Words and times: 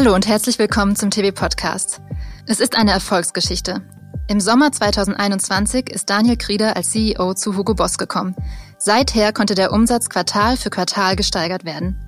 Hallo 0.00 0.14
und 0.14 0.26
herzlich 0.26 0.58
willkommen 0.58 0.96
zum 0.96 1.10
TV-Podcast. 1.10 2.00
Es 2.46 2.58
ist 2.60 2.74
eine 2.74 2.90
Erfolgsgeschichte. 2.90 3.82
Im 4.28 4.40
Sommer 4.40 4.72
2021 4.72 5.90
ist 5.90 6.08
Daniel 6.08 6.38
Krieder 6.38 6.74
als 6.74 6.92
CEO 6.92 7.34
zu 7.34 7.54
Hugo 7.54 7.74
Boss 7.74 7.98
gekommen. 7.98 8.34
Seither 8.78 9.34
konnte 9.34 9.54
der 9.54 9.74
Umsatz 9.74 10.08
Quartal 10.08 10.56
für 10.56 10.70
Quartal 10.70 11.16
gesteigert 11.16 11.66
werden. 11.66 12.00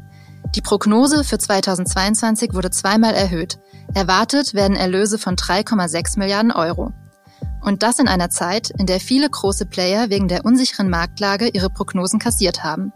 Die 0.54 0.62
Prognose 0.62 1.22
für 1.22 1.36
2022 1.36 2.54
wurde 2.54 2.70
zweimal 2.70 3.12
erhöht. 3.12 3.58
Erwartet 3.92 4.54
werden 4.54 4.74
Erlöse 4.74 5.18
von 5.18 5.36
3,6 5.36 6.18
Milliarden 6.18 6.50
Euro. 6.50 6.94
Und 7.60 7.82
das 7.82 7.98
in 7.98 8.08
einer 8.08 8.30
Zeit, 8.30 8.70
in 8.70 8.86
der 8.86 9.00
viele 9.00 9.28
große 9.28 9.66
Player 9.66 10.08
wegen 10.08 10.28
der 10.28 10.46
unsicheren 10.46 10.88
Marktlage 10.88 11.48
ihre 11.48 11.68
Prognosen 11.68 12.18
kassiert 12.18 12.64
haben. 12.64 12.90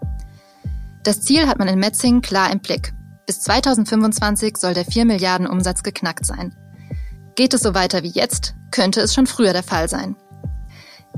Das 1.03 1.21
Ziel 1.21 1.49
hat 1.49 1.59
man 1.59 1.69
in 1.69 1.79
Metzingen 1.79 2.23
klar 2.23 2.51
im 2.51 2.61
Blick. 2.61 2.96
Bis 3.27 3.41
2025 3.41 4.57
soll 4.57 4.73
der 4.73 4.85
4 4.85 5.05
Milliarden 5.05 5.49
Umsatz 5.49 5.83
geknackt 5.83 6.25
sein. 6.25 6.55
Geht 7.35 7.55
es 7.55 7.61
so 7.61 7.75
weiter 7.75 8.05
wie 8.05 8.11
jetzt, 8.11 8.55
könnte 8.71 9.01
es 9.01 9.13
schon 9.13 9.27
früher 9.27 9.53
der 9.53 9.65
Fall 9.65 9.89
sein. 9.89 10.15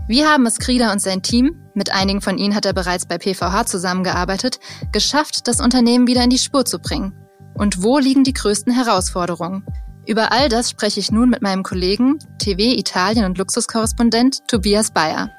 Wie 0.09 0.25
haben 0.25 0.47
es 0.47 0.59
Krieder 0.59 0.91
und 0.91 1.03
sein 1.03 1.23
Team, 1.23 1.57
mit 1.75 1.93
einigen 1.93 2.23
von 2.23 2.39
ihnen 2.39 2.55
hat 2.55 2.65
er 2.65 2.73
bereits 2.73 3.05
bei 3.05 3.19
PVH 3.19 3.67
zusammengearbeitet, 3.67 4.59
geschafft, 4.91 5.47
das 5.49 5.61
Unternehmen 5.61 6.07
wieder 6.07 6.25
in 6.25 6.31
die 6.31 6.39
Spur 6.39 6.65
zu 6.65 6.79
bringen? 6.79 7.13
Und 7.55 7.83
wo 7.83 7.99
liegen 7.99 8.25
die 8.25 8.33
größten 8.33 8.73
Herausforderungen? 8.73 9.67
Über 10.07 10.33
all 10.33 10.49
das 10.49 10.71
spreche 10.71 11.01
ich 11.01 11.11
nun 11.11 11.29
mit 11.29 11.43
meinem 11.43 11.63
Kollegen, 11.63 12.19
TV, 12.39 12.79
Italien 12.79 13.27
und 13.27 13.37
Luxuskorrespondent 13.37 14.49
Tobias 14.49 14.93
Bayer. 14.93 15.31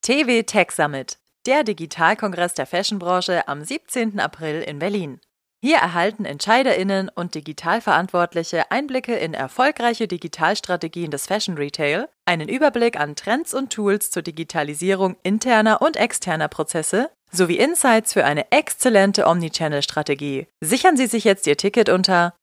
TV 0.00 0.42
Tech 0.46 0.70
Summit 0.70 1.18
der 1.46 1.64
Digitalkongress 1.64 2.52
der 2.54 2.66
Fashionbranche 2.66 3.48
am 3.48 3.64
17. 3.64 4.20
April 4.20 4.60
in 4.62 4.78
Berlin. 4.78 5.20
Hier 5.62 5.78
erhalten 5.78 6.26
Entscheiderinnen 6.26 7.08
und 7.08 7.34
Digitalverantwortliche 7.34 8.70
Einblicke 8.70 9.14
in 9.14 9.32
erfolgreiche 9.32 10.06
Digitalstrategien 10.06 11.10
des 11.10 11.26
Fashion 11.26 11.56
Retail, 11.56 12.10
einen 12.26 12.50
Überblick 12.50 13.00
an 13.00 13.16
Trends 13.16 13.54
und 13.54 13.72
Tools 13.72 14.10
zur 14.10 14.20
Digitalisierung 14.22 15.16
interner 15.22 15.80
und 15.80 15.96
externer 15.96 16.48
Prozesse 16.48 17.08
sowie 17.32 17.56
Insights 17.56 18.12
für 18.12 18.26
eine 18.26 18.52
exzellente 18.52 19.26
Omnichannel-Strategie. 19.26 20.48
Sichern 20.60 20.98
Sie 20.98 21.06
sich 21.06 21.24
jetzt 21.24 21.46
Ihr 21.46 21.56
Ticket 21.56 21.88
unter 21.88 22.34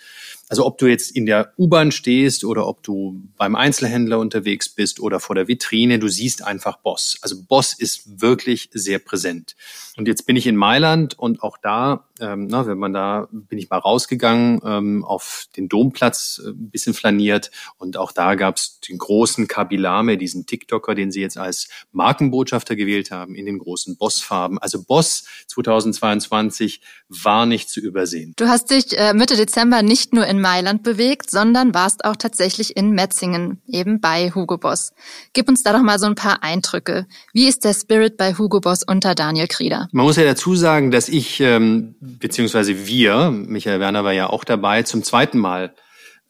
also 0.54 0.68
ob 0.68 0.78
du 0.78 0.86
jetzt 0.86 1.10
in 1.16 1.26
der 1.26 1.52
U-Bahn 1.58 1.92
stehst 1.92 2.44
oder 2.44 2.68
ob 2.68 2.84
du 2.84 3.24
beim 3.38 3.56
Einzelhändler 3.56 4.20
unterwegs 4.20 4.70
bist 4.70 5.00
oder 5.00 5.20
vor 5.20 5.34
der 5.34 5.48
Vitrine, 5.48 5.98
du 5.98 6.08
siehst 6.10 6.44
einfach 6.44 6.78
Boss. 6.78 7.18
Also 7.24 7.42
Boss 7.42 7.74
ist 7.74 8.22
wirklich 8.22 8.70
sehr 8.72 9.00
präsent. 9.00 9.56
Und 9.98 10.08
jetzt 10.08 10.28
bin 10.28 10.36
ich 10.36 10.48
in 10.48 10.56
Mailand 10.56 11.18
und 11.18 11.44
auch 11.44 11.58
da, 11.58 12.08
ähm, 12.20 12.48
na, 12.48 12.66
wenn 12.66 12.80
man 12.80 12.94
da, 12.94 13.28
bin 13.32 13.60
ich 13.60 13.70
mal 13.70 13.78
rausgegangen 13.78 14.60
ähm, 14.66 15.04
auf 15.06 15.46
den 15.56 15.70
Domplatz, 15.70 16.42
äh, 16.44 16.50
ein 16.50 16.70
bisschen 16.72 16.96
flaniert 16.96 17.52
und 17.78 17.98
auch 17.98 18.12
da 18.12 18.34
gab 18.34 18.58
es 18.58 18.80
den 18.80 18.98
großen 18.98 19.48
Kabilame, 19.48 20.18
diesen 20.18 20.48
TikToker, 20.48 20.96
den 20.96 21.12
sie 21.12 21.22
jetzt 21.22 21.38
als 21.38 21.68
Markenbotschafter 21.92 22.76
gewählt 22.76 23.12
haben, 23.12 23.36
in 23.36 23.46
den 23.46 23.60
großen 23.60 23.98
Boss-Farben. 23.98 24.58
Also 24.58 24.84
Boss 24.84 25.26
2022 25.48 26.82
war 27.10 27.46
nicht 27.46 27.70
zu 27.70 27.80
übersehen. 27.80 28.34
Du 28.36 28.48
hast 28.48 28.72
dich 28.72 28.98
äh, 28.98 29.14
Mitte 29.14 29.36
Dezember 29.36 29.84
nicht 29.84 30.14
nur 30.14 30.26
in 30.26 30.42
Mailand 30.44 30.84
bewegt, 30.84 31.32
sondern 31.32 31.74
warst 31.74 32.06
auch 32.06 32.16
tatsächlich 32.16 32.78
in 32.78 32.92
Metzingen, 32.92 33.62
eben 33.68 34.00
bei 34.00 34.30
Hugo 34.30 34.60
Boss. 34.60 34.94
Gib 35.34 35.50
uns 35.50 35.64
da 35.64 35.74
doch 35.74 35.82
mal 35.82 35.98
so 35.98 36.06
ein 36.06 36.14
paar 36.14 36.44
Eindrücke. 36.44 37.08
Wie 37.34 37.48
ist 37.48 37.66
der 37.66 37.74
Spirit 37.74 38.18
bei 38.18 38.36
Hugo 38.36 38.60
Boss 38.60 38.84
unter 38.86 39.16
Daniel 39.16 39.48
Krieger? 39.48 39.88
Man 39.92 40.06
muss 40.06 40.18
ja 40.18 40.26
dazu 40.26 40.56
sagen, 40.56 40.92
dass 40.92 41.10
ich, 41.10 41.40
ähm, 41.40 41.96
beziehungsweise 42.00 42.86
wir, 42.86 43.32
Michael 43.32 43.80
Werner 43.80 44.04
war 44.04 44.14
ja 44.14 44.30
auch 44.30 44.44
dabei, 44.44 44.84
zum 44.84 45.02
zweiten 45.02 45.40
Mal 45.40 45.74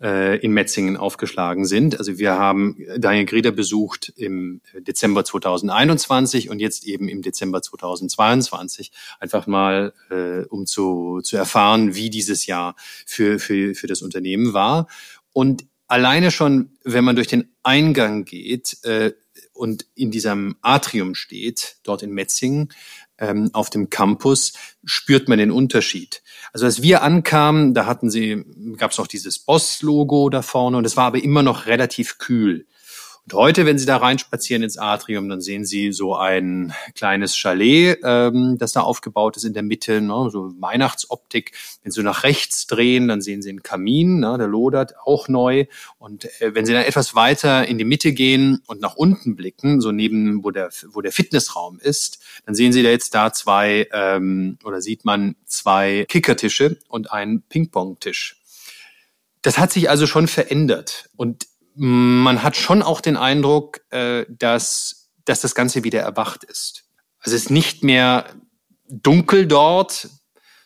äh, 0.03 0.37
in 0.37 0.51
Metzingen 0.51 0.97
aufgeschlagen 0.97 1.65
sind. 1.65 1.97
Also 1.97 2.17
wir 2.19 2.33
haben 2.37 2.77
Daniel 2.97 3.25
Grieder 3.25 3.51
besucht 3.51 4.11
im 4.17 4.61
Dezember 4.73 5.23
2021 5.23 6.49
und 6.49 6.59
jetzt 6.59 6.83
eben 6.85 7.07
im 7.07 7.21
Dezember 7.21 7.61
2022, 7.61 8.91
einfach 9.19 9.47
mal, 9.47 9.93
äh, 10.11 10.45
um 10.49 10.65
zu, 10.65 11.21
zu 11.23 11.37
erfahren, 11.37 11.95
wie 11.95 12.09
dieses 12.09 12.45
Jahr 12.45 12.75
für, 13.05 13.39
für, 13.39 13.73
für 13.75 13.87
das 13.87 14.01
Unternehmen 14.01 14.53
war. 14.53 14.87
Und 15.31 15.65
alleine 15.87 16.31
schon, 16.31 16.71
wenn 16.83 17.05
man 17.05 17.15
durch 17.15 17.27
den 17.27 17.53
Eingang 17.63 18.25
geht 18.25 18.77
äh, 18.83 19.13
und 19.53 19.85
in 19.95 20.11
diesem 20.11 20.57
Atrium 20.61 21.15
steht, 21.15 21.77
dort 21.83 22.03
in 22.03 22.11
Metzingen, 22.11 22.73
ähm, 23.19 23.51
auf 23.53 23.69
dem 23.69 23.89
Campus, 23.89 24.53
spürt 24.83 25.29
man 25.29 25.37
den 25.37 25.51
Unterschied. 25.51 26.22
Also 26.53 26.67
als 26.67 26.83
wir 26.83 27.01
ankamen, 27.01 27.73
da 27.73 27.87
hatten 27.87 28.11
sie, 28.11 28.45
gab 28.77 28.91
es 28.91 28.99
noch 28.99 29.07
dieses 29.07 29.39
Boss-Logo 29.39 30.29
da 30.29 30.43
vorne 30.43 30.77
und 30.77 30.85
es 30.85 30.95
war 30.95 31.05
aber 31.05 31.23
immer 31.23 31.41
noch 31.41 31.65
relativ 31.65 32.19
kühl. 32.19 32.67
Und 33.25 33.35
heute, 33.35 33.65
wenn 33.65 33.77
Sie 33.77 33.85
da 33.85 33.95
reinspazieren 33.95 34.63
ins 34.63 34.77
Atrium, 34.77 35.29
dann 35.29 35.39
sehen 35.39 35.63
Sie 35.65 35.93
so 35.93 36.13
ein 36.13 36.73
kleines 36.93 37.37
Chalet, 37.37 37.99
ähm, 38.03 38.57
das 38.59 38.73
da 38.73 38.81
aufgebaut 38.81 39.37
ist 39.37 39.45
in 39.45 39.53
der 39.53 39.63
Mitte, 39.63 40.01
ne, 40.01 40.29
so 40.29 40.51
Weihnachtsoptik. 40.59 41.53
Wenn 41.83 41.93
Sie 41.93 42.03
nach 42.03 42.23
rechts 42.23 42.67
drehen, 42.67 43.07
dann 43.07 43.21
sehen 43.21 43.41
Sie 43.41 43.49
einen 43.49 43.63
Kamin, 43.63 44.19
ne, 44.19 44.37
der 44.37 44.47
lodert, 44.47 44.95
auch 45.05 45.29
neu. 45.29 45.67
Und 45.99 46.25
äh, 46.41 46.53
wenn 46.53 46.65
Sie 46.65 46.73
dann 46.73 46.83
etwas 46.83 47.15
weiter 47.15 47.65
in 47.65 47.77
die 47.77 47.85
Mitte 47.85 48.11
gehen 48.11 48.61
und 48.67 48.81
nach 48.81 48.95
unten 48.95 49.37
blicken, 49.37 49.79
so 49.79 49.93
neben, 49.93 50.43
wo 50.43 50.51
der, 50.51 50.69
wo 50.91 50.99
der 50.99 51.13
Fitnessraum 51.13 51.79
ist, 51.79 52.19
dann 52.45 52.55
sehen 52.55 52.73
Sie 52.73 52.83
da 52.83 52.89
jetzt 52.89 53.15
da 53.15 53.31
zwei, 53.31 53.87
ähm, 53.93 54.57
oder 54.65 54.81
sieht 54.81 55.05
man 55.05 55.37
zwei 55.45 56.05
Kickertische 56.09 56.77
und 56.89 57.13
einen 57.13 57.41
Ping-Pong-Tisch. 57.43 58.41
Das 59.43 59.57
hat 59.57 59.71
sich 59.71 59.89
also 59.89 60.07
schon 60.07 60.27
verändert. 60.27 61.09
Und 61.15 61.47
man 61.75 62.43
hat 62.43 62.55
schon 62.55 62.81
auch 62.81 63.01
den 63.01 63.17
Eindruck, 63.17 63.81
äh, 63.89 64.25
dass, 64.29 65.11
dass 65.25 65.41
das 65.41 65.55
Ganze 65.55 65.83
wieder 65.83 66.01
erwacht 66.01 66.43
ist. 66.43 66.83
Also 67.19 67.35
es 67.35 67.43
ist 67.43 67.51
nicht 67.51 67.83
mehr 67.83 68.25
dunkel 68.89 69.47
dort, 69.47 70.09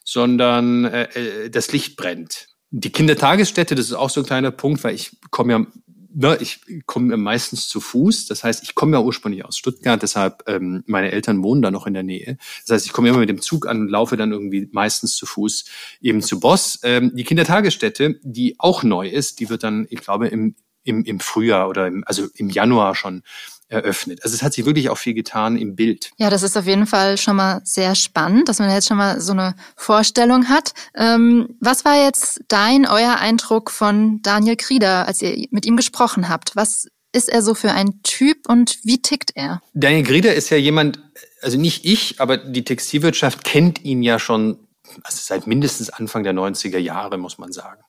sondern 0.03 0.85
äh, 0.85 1.03
äh, 1.03 1.49
das 1.49 1.71
Licht 1.71 1.97
brennt. 1.97 2.47
Die 2.71 2.91
Kindertagesstätte, 2.91 3.75
das 3.75 3.87
ist 3.87 3.93
auch 3.93 4.09
so 4.09 4.21
ein 4.21 4.25
kleiner 4.25 4.51
Punkt, 4.51 4.83
weil 4.83 4.95
ich 4.95 5.17
komme 5.31 5.53
ja, 5.53 5.65
ne, 6.13 6.37
ich 6.41 6.61
komme 6.85 7.15
meistens 7.15 7.67
zu 7.67 7.79
Fuß. 7.79 8.25
Das 8.25 8.43
heißt, 8.43 8.63
ich 8.63 8.75
komme 8.75 8.97
ja 8.97 9.03
ursprünglich 9.03 9.45
aus 9.45 9.57
Stuttgart, 9.57 10.01
deshalb 10.01 10.43
ähm, 10.47 10.83
meine 10.87 11.11
Eltern 11.11 11.43
wohnen 11.43 11.61
da 11.61 11.71
noch 11.71 11.87
in 11.87 11.93
der 11.93 12.03
Nähe. 12.03 12.37
Das 12.65 12.75
heißt, 12.75 12.85
ich 12.85 12.93
komme 12.93 13.09
immer 13.09 13.19
mit 13.19 13.29
dem 13.29 13.41
Zug 13.41 13.67
an 13.67 13.81
und 13.81 13.89
laufe 13.89 14.17
dann 14.17 14.31
irgendwie 14.31 14.67
meistens 14.71 15.15
zu 15.15 15.25
Fuß 15.25 15.65
eben 16.01 16.21
zu 16.21 16.39
Boss. 16.39 16.79
Ähm, 16.83 17.11
die 17.13 17.23
Kindertagesstätte, 17.23 18.19
die 18.23 18.55
auch 18.59 18.83
neu 18.83 19.07
ist, 19.07 19.39
die 19.39 19.49
wird 19.49 19.63
dann, 19.63 19.87
ich 19.89 19.99
glaube, 20.01 20.27
im 20.27 20.55
im, 20.87 21.03
im 21.03 21.19
Frühjahr 21.19 21.69
oder 21.69 21.87
im, 21.87 22.03
also 22.05 22.27
im 22.35 22.49
Januar 22.49 22.95
schon 22.95 23.23
eröffnet. 23.69 24.23
Also 24.23 24.33
es 24.35 24.43
hat 24.43 24.53
sich 24.53 24.65
wirklich 24.65 24.89
auch 24.89 24.97
viel 24.97 25.13
getan 25.13 25.57
im 25.57 25.75
Bild. 25.75 26.11
Ja, 26.17 26.29
das 26.29 26.43
ist 26.43 26.57
auf 26.57 26.65
jeden 26.65 26.87
Fall 26.87 27.17
schon 27.17 27.35
mal 27.35 27.61
sehr 27.65 27.95
spannend, 27.95 28.47
dass 28.47 28.59
man 28.59 28.71
jetzt 28.71 28.87
schon 28.87 28.97
mal 28.97 29.19
so 29.19 29.33
eine 29.33 29.55
Vorstellung 29.75 30.47
hat. 30.47 30.73
Ähm, 30.95 31.57
was 31.59 31.83
war 31.83 32.01
jetzt 32.01 32.41
dein, 32.47 32.87
euer 32.87 33.17
Eindruck 33.17 33.69
von 33.69 34.21
Daniel 34.21 34.55
Krieder, 34.55 35.07
als 35.07 35.21
ihr 35.21 35.47
mit 35.51 35.65
ihm 35.65 35.75
gesprochen 35.75 36.29
habt? 36.29 36.55
Was 36.55 36.87
ist 37.11 37.29
er 37.29 37.41
so 37.41 37.55
für 37.55 37.71
ein 37.71 38.01
Typ 38.03 38.47
und 38.47 38.79
wie 38.83 39.01
tickt 39.01 39.31
er? 39.35 39.61
Daniel 39.73 40.03
Grieder 40.03 40.33
ist 40.33 40.49
ja 40.49 40.57
jemand, 40.57 40.99
also 41.41 41.57
nicht 41.57 41.83
ich, 41.83 42.21
aber 42.21 42.37
die 42.37 42.63
Textilwirtschaft 42.63 43.43
kennt 43.43 43.83
ihn 43.83 44.01
ja 44.01 44.19
schon 44.19 44.59
also 45.03 45.19
seit 45.21 45.47
mindestens 45.47 45.89
Anfang 45.89 46.23
der 46.23 46.33
90er 46.33 46.77
Jahre, 46.77 47.17
muss 47.17 47.37
man 47.37 47.51
sagen. 47.51 47.81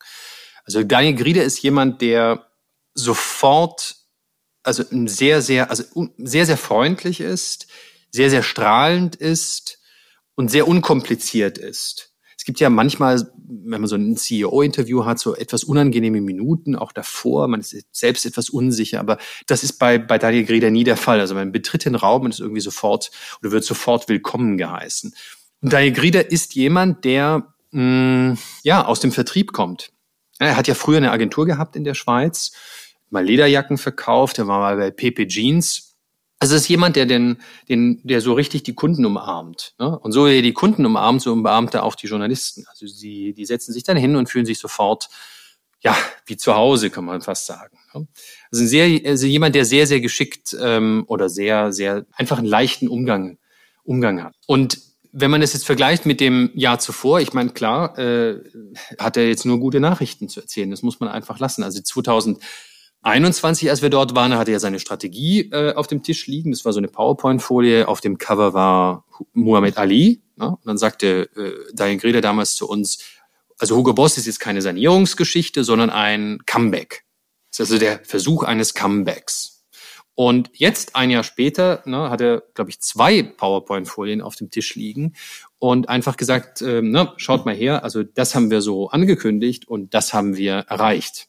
Also 0.64 0.82
Daniel 0.82 1.14
Grieder 1.14 1.44
ist 1.44 1.62
jemand, 1.62 2.02
der 2.02 2.47
sofort, 2.98 3.96
also 4.62 4.84
sehr, 4.90 5.42
sehr, 5.42 5.70
also 5.70 5.84
sehr, 6.18 6.46
sehr 6.46 6.56
freundlich 6.56 7.20
ist, 7.20 7.66
sehr, 8.10 8.30
sehr 8.30 8.42
strahlend 8.42 9.16
ist 9.16 9.78
und 10.34 10.50
sehr 10.50 10.68
unkompliziert 10.68 11.58
ist 11.58 12.08
gibt 12.48 12.60
ja 12.60 12.70
manchmal, 12.70 13.30
wenn 13.36 13.82
man 13.82 13.88
so 13.88 13.96
ein 13.96 14.16
CEO-Interview 14.16 15.04
hat, 15.04 15.18
so 15.18 15.36
etwas 15.36 15.64
unangenehme 15.64 16.22
Minuten, 16.22 16.76
auch 16.76 16.92
davor. 16.92 17.46
Man 17.46 17.60
ist 17.60 17.76
selbst 17.92 18.24
etwas 18.24 18.48
unsicher, 18.48 19.00
aber 19.00 19.18
das 19.46 19.62
ist 19.62 19.74
bei, 19.74 19.98
bei 19.98 20.16
Daniel 20.16 20.46
Grieder 20.46 20.70
nie 20.70 20.82
der 20.82 20.96
Fall. 20.96 21.20
Also 21.20 21.34
man 21.34 21.52
betritt 21.52 21.84
den 21.84 21.94
Raum 21.94 22.22
und 22.22 22.30
ist 22.30 22.40
irgendwie 22.40 22.62
sofort 22.62 23.10
oder 23.42 23.52
wird 23.52 23.64
sofort 23.64 24.08
willkommen 24.08 24.56
geheißen. 24.56 25.14
Und 25.60 25.74
Daniel 25.74 25.92
Grieder 25.92 26.30
ist 26.30 26.54
jemand, 26.54 27.04
der 27.04 27.52
mh, 27.72 27.82
mm, 27.82 28.38
ja 28.62 28.86
aus 28.86 29.00
dem 29.00 29.12
Vertrieb 29.12 29.52
kommt. 29.52 29.90
Er 30.38 30.56
hat 30.56 30.68
ja 30.68 30.74
früher 30.74 30.96
eine 30.96 31.12
Agentur 31.12 31.44
gehabt 31.44 31.76
in 31.76 31.84
der 31.84 31.92
Schweiz, 31.92 32.52
mal 33.10 33.24
Lederjacken 33.24 33.78
verkauft, 33.78 34.38
er 34.38 34.46
war 34.46 34.60
mal 34.60 34.76
bei 34.76 34.90
PP 34.90 35.26
Jeans 35.26 35.88
also 36.40 36.54
es 36.54 36.62
ist 36.62 36.68
jemand, 36.68 36.96
der 36.96 37.06
den, 37.06 37.38
den, 37.68 38.00
der 38.04 38.20
so 38.20 38.32
richtig 38.32 38.62
die 38.62 38.74
Kunden 38.74 39.04
umarmt. 39.04 39.74
Ne? 39.78 39.98
Und 39.98 40.12
so 40.12 40.26
wie 40.26 40.36
er 40.36 40.42
die 40.42 40.52
Kunden 40.52 40.86
umarmt, 40.86 41.20
so 41.22 41.32
umarmt 41.32 41.74
er 41.74 41.82
auch 41.82 41.96
die 41.96 42.06
Journalisten. 42.06 42.64
Also 42.68 42.86
sie, 42.86 43.32
die 43.32 43.44
setzen 43.44 43.72
sich 43.72 43.82
dann 43.82 43.96
hin 43.96 44.14
und 44.14 44.28
fühlen 44.28 44.46
sich 44.46 44.58
sofort, 44.58 45.08
ja, 45.80 45.96
wie 46.26 46.36
zu 46.36 46.54
Hause, 46.54 46.90
kann 46.90 47.04
man 47.04 47.22
fast 47.22 47.46
sagen. 47.46 47.78
Ne? 47.92 48.06
Also 48.52 48.66
sehr, 48.66 49.00
also 49.04 49.26
jemand, 49.26 49.54
der 49.54 49.64
sehr, 49.64 49.86
sehr 49.86 50.00
geschickt 50.00 50.56
ähm, 50.60 51.04
oder 51.08 51.28
sehr, 51.28 51.72
sehr 51.72 52.06
einfach 52.12 52.38
einen 52.38 52.46
leichten 52.46 52.88
Umgang, 52.88 53.38
Umgang 53.82 54.22
hat. 54.22 54.34
Und 54.46 54.80
wenn 55.10 55.30
man 55.30 55.40
das 55.40 55.54
jetzt 55.54 55.66
vergleicht 55.66 56.06
mit 56.06 56.20
dem 56.20 56.50
Jahr 56.54 56.78
zuvor, 56.78 57.20
ich 57.20 57.32
meine, 57.32 57.50
klar, 57.50 57.98
äh, 57.98 58.40
hat 58.98 59.16
er 59.16 59.26
jetzt 59.26 59.44
nur 59.44 59.58
gute 59.58 59.80
Nachrichten 59.80 60.28
zu 60.28 60.40
erzählen. 60.40 60.70
Das 60.70 60.82
muss 60.82 61.00
man 61.00 61.08
einfach 61.08 61.40
lassen. 61.40 61.64
Also 61.64 61.80
2000 61.80 62.38
21, 63.02 63.70
als 63.70 63.82
wir 63.82 63.90
dort 63.90 64.14
waren, 64.14 64.34
hatte 64.34 64.50
er 64.50 64.60
seine 64.60 64.80
Strategie 64.80 65.50
äh, 65.50 65.74
auf 65.74 65.86
dem 65.86 66.02
Tisch 66.02 66.26
liegen. 66.26 66.50
Das 66.50 66.64
war 66.64 66.72
so 66.72 66.78
eine 66.78 66.88
PowerPoint-Folie. 66.88 67.86
Auf 67.86 68.00
dem 68.00 68.18
Cover 68.18 68.54
war 68.54 69.04
Muhammad 69.32 69.78
Ali. 69.78 70.22
Ne? 70.36 70.48
Und 70.48 70.66
dann 70.66 70.78
sagte 70.78 71.30
äh, 71.36 71.72
Diane 71.72 71.96
Grede 71.98 72.20
damals 72.20 72.54
zu 72.54 72.68
uns, 72.68 72.98
also 73.58 73.76
Hugo 73.76 73.92
Boss 73.92 74.18
ist 74.18 74.26
jetzt 74.26 74.40
keine 74.40 74.62
Sanierungsgeschichte, 74.62 75.64
sondern 75.64 75.90
ein 75.90 76.40
Comeback. 76.46 77.04
Das 77.50 77.60
ist 77.60 77.72
also 77.72 77.78
der 77.78 78.00
Versuch 78.04 78.42
eines 78.44 78.74
Comebacks. 78.74 79.58
Und 80.14 80.50
jetzt, 80.54 80.96
ein 80.96 81.10
Jahr 81.10 81.22
später, 81.22 81.82
ne, 81.86 82.10
hat 82.10 82.20
er, 82.20 82.42
glaube 82.54 82.70
ich, 82.70 82.80
zwei 82.80 83.22
PowerPoint-Folien 83.22 84.20
auf 84.20 84.34
dem 84.34 84.50
Tisch 84.50 84.74
liegen 84.74 85.14
und 85.60 85.88
einfach 85.88 86.16
gesagt, 86.16 86.60
äh, 86.60 86.82
ne, 86.82 87.12
schaut 87.18 87.46
mal 87.46 87.54
her, 87.54 87.84
also 87.84 88.02
das 88.02 88.34
haben 88.34 88.50
wir 88.50 88.60
so 88.60 88.90
angekündigt 88.90 89.68
und 89.68 89.94
das 89.94 90.12
haben 90.12 90.36
wir 90.36 90.54
erreicht. 90.68 91.28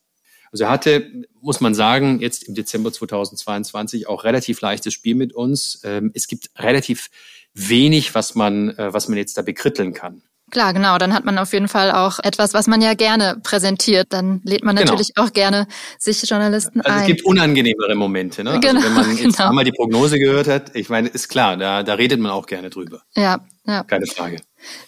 Also 0.51 0.65
er 0.65 0.69
hatte, 0.69 1.25
muss 1.41 1.61
man 1.61 1.73
sagen, 1.73 2.19
jetzt 2.19 2.43
im 2.43 2.55
Dezember 2.55 2.91
2022 2.91 4.07
auch 4.07 4.23
relativ 4.23 4.61
leichtes 4.61 4.93
Spiel 4.93 5.15
mit 5.15 5.33
uns. 5.33 5.81
Ähm, 5.83 6.11
es 6.13 6.27
gibt 6.27 6.49
relativ 6.57 7.09
wenig, 7.53 8.15
was 8.15 8.35
man, 8.35 8.69
äh, 8.77 8.93
was 8.93 9.07
man 9.07 9.17
jetzt 9.17 9.37
da 9.37 9.41
bekritteln 9.41 9.93
kann. 9.93 10.23
Klar, 10.51 10.73
genau. 10.73 10.97
Dann 10.97 11.13
hat 11.13 11.25
man 11.25 11.37
auf 11.37 11.53
jeden 11.53 11.67
Fall 11.67 11.91
auch 11.91 12.19
etwas, 12.23 12.53
was 12.53 12.67
man 12.67 12.81
ja 12.81 12.93
gerne 12.93 13.39
präsentiert. 13.43 14.07
Dann 14.09 14.41
lädt 14.43 14.63
man 14.63 14.75
genau. 14.75 14.91
natürlich 14.91 15.13
genau. 15.13 15.27
auch 15.27 15.33
gerne 15.33 15.67
sich 15.97 16.23
Journalisten 16.27 16.81
also 16.81 16.91
ein. 16.91 17.01
Es 17.01 17.07
gibt 17.07 17.25
unangenehmere 17.25 17.95
Momente. 17.95 18.43
Ne? 18.43 18.59
Genau, 18.59 18.75
also 18.75 18.83
wenn 18.83 18.93
man 18.93 19.09
jetzt 19.17 19.37
genau. 19.37 19.49
einmal 19.49 19.63
die 19.63 19.71
Prognose 19.71 20.17
gehört 20.17 20.47
hat, 20.47 20.75
ich 20.75 20.89
meine, 20.89 21.09
ist 21.09 21.29
klar, 21.29 21.57
da, 21.57 21.83
da 21.83 21.93
redet 21.93 22.19
man 22.19 22.31
auch 22.31 22.45
gerne 22.45 22.69
drüber. 22.69 23.03
Ja, 23.15 23.39
ja. 23.65 23.83
Keine 23.83 24.07
Frage. 24.07 24.41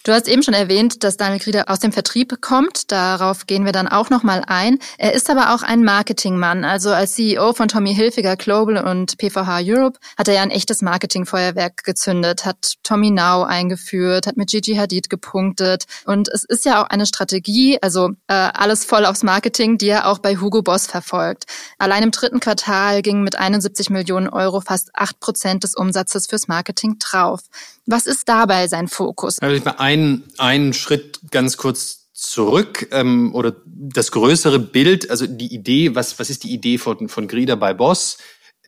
Du 0.04 0.12
hast 0.12 0.28
eben 0.28 0.42
schon 0.42 0.54
erwähnt, 0.54 1.04
dass 1.04 1.16
Daniel 1.16 1.40
Grieder 1.40 1.70
aus 1.70 1.80
dem 1.80 1.92
Vertrieb 1.92 2.40
kommt. 2.40 2.90
Darauf 2.90 3.46
gehen 3.46 3.64
wir 3.64 3.72
dann 3.72 3.88
auch 3.88 4.10
nochmal 4.10 4.42
ein. 4.46 4.78
Er 4.98 5.12
ist 5.12 5.30
aber 5.30 5.54
auch 5.54 5.62
ein 5.62 5.84
Marketingmann. 5.84 6.64
Also 6.64 6.90
als 6.90 7.14
CEO 7.14 7.52
von 7.52 7.68
Tommy 7.68 7.94
Hilfiger 7.94 8.36
Global 8.36 8.84
und 8.84 9.16
PVH 9.18 9.60
Europe 9.62 9.98
hat 10.16 10.28
er 10.28 10.34
ja 10.34 10.42
ein 10.42 10.50
echtes 10.50 10.82
Marketingfeuerwerk 10.82 11.84
gezündet, 11.84 12.44
hat 12.44 12.74
Tommy 12.82 13.10
Now 13.10 13.44
eingeführt, 13.44 14.26
hat 14.26 14.36
mit 14.36 14.50
Gigi 14.50 14.74
Hadid 14.74 15.08
gepunktet. 15.08 15.84
Und 16.04 16.28
es 16.28 16.44
ist 16.44 16.64
ja 16.64 16.82
auch 16.82 16.88
eine 16.88 17.06
Strategie, 17.06 17.78
also 17.80 18.10
äh, 18.28 18.34
alles 18.34 18.84
voll 18.84 19.06
aufs 19.06 19.22
Marketing, 19.22 19.78
die 19.78 19.88
er 19.88 20.06
auch 20.08 20.18
bei 20.18 20.36
Hugo 20.36 20.62
Boss 20.62 20.86
verfolgt. 20.86 21.44
Allein 21.78 22.02
im 22.02 22.10
dritten 22.10 22.40
Quartal 22.40 23.02
gingen 23.02 23.24
mit 23.24 23.38
71 23.38 23.90
Millionen 23.90 24.28
Euro 24.28 24.60
fast 24.60 24.90
acht 24.94 25.20
Prozent 25.20 25.64
des 25.64 25.74
Umsatzes 25.74 26.26
fürs 26.26 26.48
Marketing 26.48 26.98
drauf. 26.98 27.40
Was 27.86 28.06
ist 28.06 28.28
dabei 28.28 28.68
sein 28.68 28.88
Fokus? 28.88 29.38
Also 29.40 29.56
ich 29.56 29.66
einen, 29.66 30.24
einen 30.38 30.72
Schritt 30.72 31.20
ganz 31.30 31.56
kurz 31.56 32.10
zurück 32.12 32.88
ähm, 32.92 33.34
oder 33.34 33.56
das 33.66 34.12
größere 34.12 34.58
Bild, 34.58 35.10
also 35.10 35.26
die 35.26 35.52
Idee, 35.52 35.94
was, 35.94 36.18
was 36.18 36.30
ist 36.30 36.44
die 36.44 36.52
Idee 36.52 36.78
von, 36.78 37.08
von 37.08 37.26
Grieder 37.26 37.56
bei 37.56 37.74
Boss? 37.74 38.18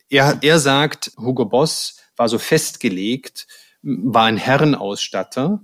Er, 0.09 0.39
er 0.41 0.59
sagt, 0.59 1.11
Hugo 1.17 1.45
Boss 1.45 1.97
war 2.17 2.27
so 2.27 2.37
festgelegt, 2.37 3.47
war 3.81 4.25
ein 4.25 4.37
Herrenausstatter 4.37 5.61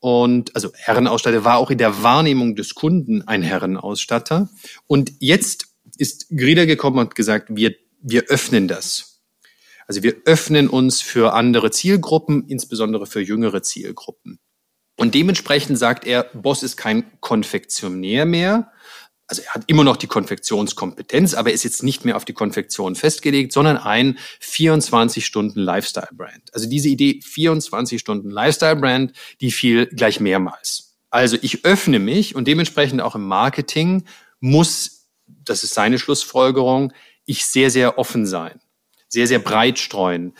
und 0.00 0.54
also 0.54 0.70
Herrenausstatter 0.74 1.44
war 1.44 1.58
auch 1.58 1.70
in 1.70 1.78
der 1.78 2.02
Wahrnehmung 2.02 2.54
des 2.54 2.74
Kunden 2.74 3.26
ein 3.26 3.42
Herrenausstatter. 3.42 4.48
Und 4.86 5.12
jetzt 5.18 5.66
ist 5.96 6.28
Grieder 6.30 6.66
gekommen 6.66 6.98
und 6.98 7.14
gesagt, 7.14 7.48
wir, 7.50 7.74
wir 8.00 8.24
öffnen 8.24 8.68
das. 8.68 9.17
Also 9.88 10.02
wir 10.02 10.16
öffnen 10.26 10.68
uns 10.68 11.00
für 11.00 11.32
andere 11.32 11.70
Zielgruppen, 11.70 12.46
insbesondere 12.46 13.06
für 13.06 13.22
jüngere 13.22 13.62
Zielgruppen. 13.62 14.38
Und 14.96 15.14
dementsprechend 15.14 15.78
sagt 15.78 16.06
er, 16.06 16.24
Boss 16.34 16.62
ist 16.62 16.76
kein 16.76 17.04
Konfektionär 17.20 18.26
mehr. 18.26 18.70
Also 19.26 19.42
er 19.42 19.54
hat 19.54 19.64
immer 19.66 19.84
noch 19.84 19.96
die 19.96 20.06
Konfektionskompetenz, 20.06 21.34
aber 21.34 21.52
ist 21.52 21.64
jetzt 21.64 21.82
nicht 21.82 22.04
mehr 22.04 22.16
auf 22.16 22.26
die 22.26 22.32
Konfektion 22.34 22.96
festgelegt, 22.96 23.52
sondern 23.52 23.78
ein 23.78 24.18
24 24.40 25.24
Stunden 25.24 25.60
Lifestyle 25.60 26.08
Brand. 26.12 26.52
Also 26.52 26.68
diese 26.68 26.88
Idee 26.88 27.20
24 27.22 27.98
Stunden 27.98 28.30
Lifestyle 28.30 28.76
Brand, 28.76 29.12
die 29.40 29.50
fiel 29.50 29.86
gleich 29.86 30.20
mehrmals. 30.20 30.98
Also 31.10 31.38
ich 31.40 31.64
öffne 31.64 31.98
mich 31.98 32.34
und 32.34 32.46
dementsprechend 32.46 33.00
auch 33.00 33.14
im 33.14 33.26
Marketing 33.26 34.04
muss, 34.40 35.08
das 35.26 35.64
ist 35.64 35.72
seine 35.72 35.98
Schlussfolgerung, 35.98 36.92
ich 37.24 37.46
sehr, 37.46 37.70
sehr 37.70 37.98
offen 37.98 38.26
sein 38.26 38.60
sehr, 39.08 39.26
sehr 39.26 39.38
breit 39.38 39.78
streuen. 39.78 40.34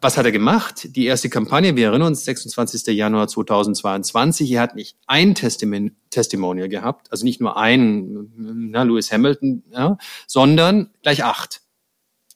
Was 0.00 0.18
hat 0.18 0.26
er 0.26 0.32
gemacht? 0.32 0.96
Die 0.96 1.06
erste 1.06 1.30
Kampagne, 1.30 1.76
wir 1.76 1.86
erinnern 1.86 2.08
uns, 2.08 2.24
26. 2.24 2.94
Januar 2.94 3.28
2022. 3.28 4.50
Er 4.52 4.60
hat 4.60 4.74
nicht 4.74 4.96
ein 5.06 5.34
Testimon 5.34 5.92
Testimonial 6.10 6.68
gehabt, 6.68 7.10
also 7.10 7.24
nicht 7.24 7.40
nur 7.40 7.56
ein, 7.56 8.30
na, 8.36 8.82
Lewis 8.82 9.12
Hamilton, 9.12 9.62
ja, 9.70 9.98
sondern 10.26 10.90
gleich 11.02 11.24
acht. 11.24 11.62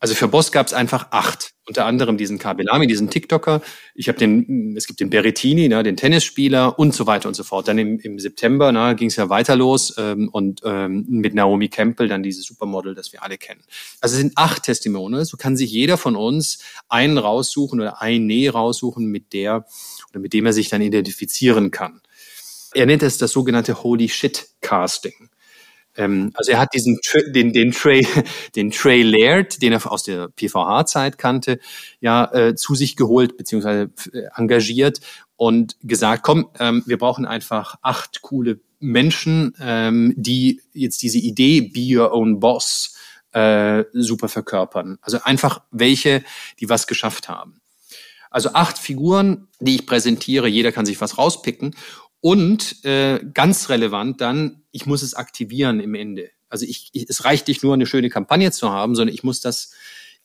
Also 0.02 0.16
für 0.16 0.26
Boss 0.26 0.50
gab 0.50 0.66
es 0.66 0.72
einfach 0.72 1.12
acht. 1.12 1.52
Unter 1.64 1.86
anderem 1.86 2.16
diesen 2.16 2.40
Kabelami, 2.40 2.88
diesen 2.88 3.08
TikToker. 3.08 3.62
Ich 3.94 4.08
habe 4.08 4.18
den, 4.18 4.74
es 4.76 4.88
gibt 4.88 4.98
den 4.98 5.10
Berrettini, 5.10 5.68
ne, 5.68 5.84
den 5.84 5.96
Tennisspieler 5.96 6.76
und 6.76 6.92
so 6.92 7.06
weiter 7.06 7.28
und 7.28 7.34
so 7.34 7.44
fort. 7.44 7.68
Dann 7.68 7.78
im, 7.78 8.00
im 8.00 8.18
September 8.18 8.72
ne, 8.72 8.96
ging 8.96 9.06
es 9.10 9.14
ja 9.14 9.28
weiter 9.28 9.54
los 9.54 9.94
ähm, 9.98 10.28
und 10.28 10.60
ähm, 10.64 11.06
mit 11.08 11.34
Naomi 11.34 11.68
Campbell 11.68 12.08
dann 12.08 12.24
dieses 12.24 12.46
Supermodel, 12.46 12.96
das 12.96 13.12
wir 13.12 13.22
alle 13.22 13.38
kennen. 13.38 13.60
Also 14.00 14.14
es 14.14 14.20
sind 14.20 14.32
acht 14.34 14.64
Testimonials. 14.64 15.28
So 15.28 15.36
kann 15.36 15.56
sich 15.56 15.70
jeder 15.70 15.96
von 15.96 16.16
uns 16.16 16.58
einen 16.88 17.16
raussuchen 17.16 17.80
oder 17.80 18.02
eine 18.02 18.50
raussuchen, 18.50 19.06
mit 19.06 19.32
der 19.32 19.66
oder 20.10 20.18
mit 20.18 20.32
dem 20.32 20.46
er 20.46 20.52
sich 20.52 20.68
dann 20.68 20.82
identifizieren 20.82 21.70
kann. 21.70 22.00
Er 22.74 22.86
nennt 22.86 23.04
es 23.04 23.18
das 23.18 23.30
sogenannte 23.30 23.84
Holy 23.84 24.08
Shit 24.08 24.48
Casting. 24.62 25.28
Ähm, 25.96 26.30
also 26.34 26.52
er 26.52 26.58
hat 26.58 26.74
diesen 26.74 26.98
den 27.34 27.52
den 27.52 27.72
Trey 27.72 28.06
den 28.56 28.70
Trey 28.70 29.02
Laird, 29.02 29.60
den 29.62 29.72
er 29.72 29.90
aus 29.90 30.04
der 30.04 30.28
PVH-Zeit 30.28 31.18
kannte, 31.18 31.58
ja 32.00 32.32
äh, 32.32 32.54
zu 32.54 32.74
sich 32.74 32.96
geholt 32.96 33.36
beziehungsweise 33.36 33.90
äh, 34.12 34.28
engagiert 34.36 35.00
und 35.36 35.76
gesagt, 35.82 36.22
komm, 36.22 36.48
ähm, 36.58 36.82
wir 36.86 36.98
brauchen 36.98 37.26
einfach 37.26 37.76
acht 37.82 38.22
coole 38.22 38.60
Menschen, 38.78 39.54
ähm, 39.60 40.14
die 40.16 40.60
jetzt 40.72 41.02
diese 41.02 41.18
Idee 41.18 41.62
Be 41.62 41.98
Your 41.98 42.12
Own 42.12 42.40
Boss 42.40 42.96
äh, 43.32 43.84
super 43.92 44.28
verkörpern. 44.28 44.98
Also 45.02 45.18
einfach 45.22 45.62
welche, 45.70 46.22
die 46.60 46.68
was 46.68 46.86
geschafft 46.86 47.28
haben. 47.28 47.60
Also 48.30 48.54
acht 48.54 48.78
Figuren, 48.78 49.48
die 49.60 49.76
ich 49.76 49.86
präsentiere, 49.86 50.48
jeder 50.48 50.72
kann 50.72 50.86
sich 50.86 51.00
was 51.00 51.18
rauspicken. 51.18 51.76
Und 52.22 52.84
äh, 52.84 53.20
ganz 53.34 53.68
relevant 53.68 54.20
dann, 54.20 54.62
ich 54.70 54.86
muss 54.86 55.02
es 55.02 55.14
aktivieren 55.14 55.80
im 55.80 55.96
Ende. 55.96 56.30
Also 56.48 56.64
ich, 56.64 56.88
ich, 56.92 57.10
es 57.10 57.24
reicht 57.24 57.48
nicht 57.48 57.64
nur 57.64 57.74
eine 57.74 57.84
schöne 57.84 58.10
Kampagne 58.10 58.52
zu 58.52 58.70
haben, 58.70 58.94
sondern 58.94 59.12
ich 59.12 59.24
muss 59.24 59.40
das 59.40 59.72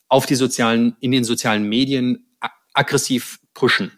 auf 0.08 0.28
die 0.28 0.36
sozialen, 0.36 0.96
in 1.00 1.12
den 1.12 1.24
sozialen 1.24 1.68
Medien 1.68 2.28
aggressiv 2.74 3.40
pushen. 3.56 3.92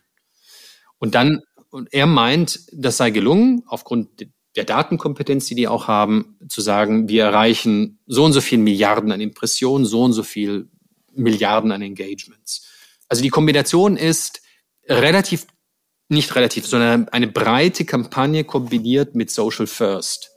Und 0.98 1.13
dann, 1.13 1.41
und 1.72 1.94
er 1.94 2.06
meint, 2.06 2.62
das 2.72 2.96
sei 2.96 3.10
gelungen, 3.10 3.63
aufgrund 3.68 4.27
der 4.56 4.63
Datenkompetenz, 4.63 5.48
die 5.48 5.56
die 5.56 5.68
auch 5.68 5.89
haben, 5.89 6.38
zu 6.48 6.62
sagen, 6.62 7.10
wir 7.10 7.25
erreichen 7.25 8.00
so 8.08 8.24
und 8.24 8.32
so 8.32 8.39
viel 8.39 8.60
Milliarden 8.60 9.12
an 9.12 9.20
Impressionen, 9.20 9.86
so 9.86 10.03
und 10.03 10.13
so 10.13 10.24
viel 10.24 10.70
Milliarden 11.13 11.74
an 11.74 11.82
Engagements. 11.82 12.65
Also 13.10 13.22
die 13.22 13.29
Kombination 13.29 13.98
ist 13.98 14.41
relativ 14.88 15.48
nicht 16.10 16.36
relativ, 16.36 16.68
sondern 16.68 17.08
eine 17.10 17.28
breite 17.28 17.86
Kampagne 17.86 18.44
kombiniert 18.44 19.16
mit 19.16 19.32
Social 19.32 19.68
First. 19.68 20.32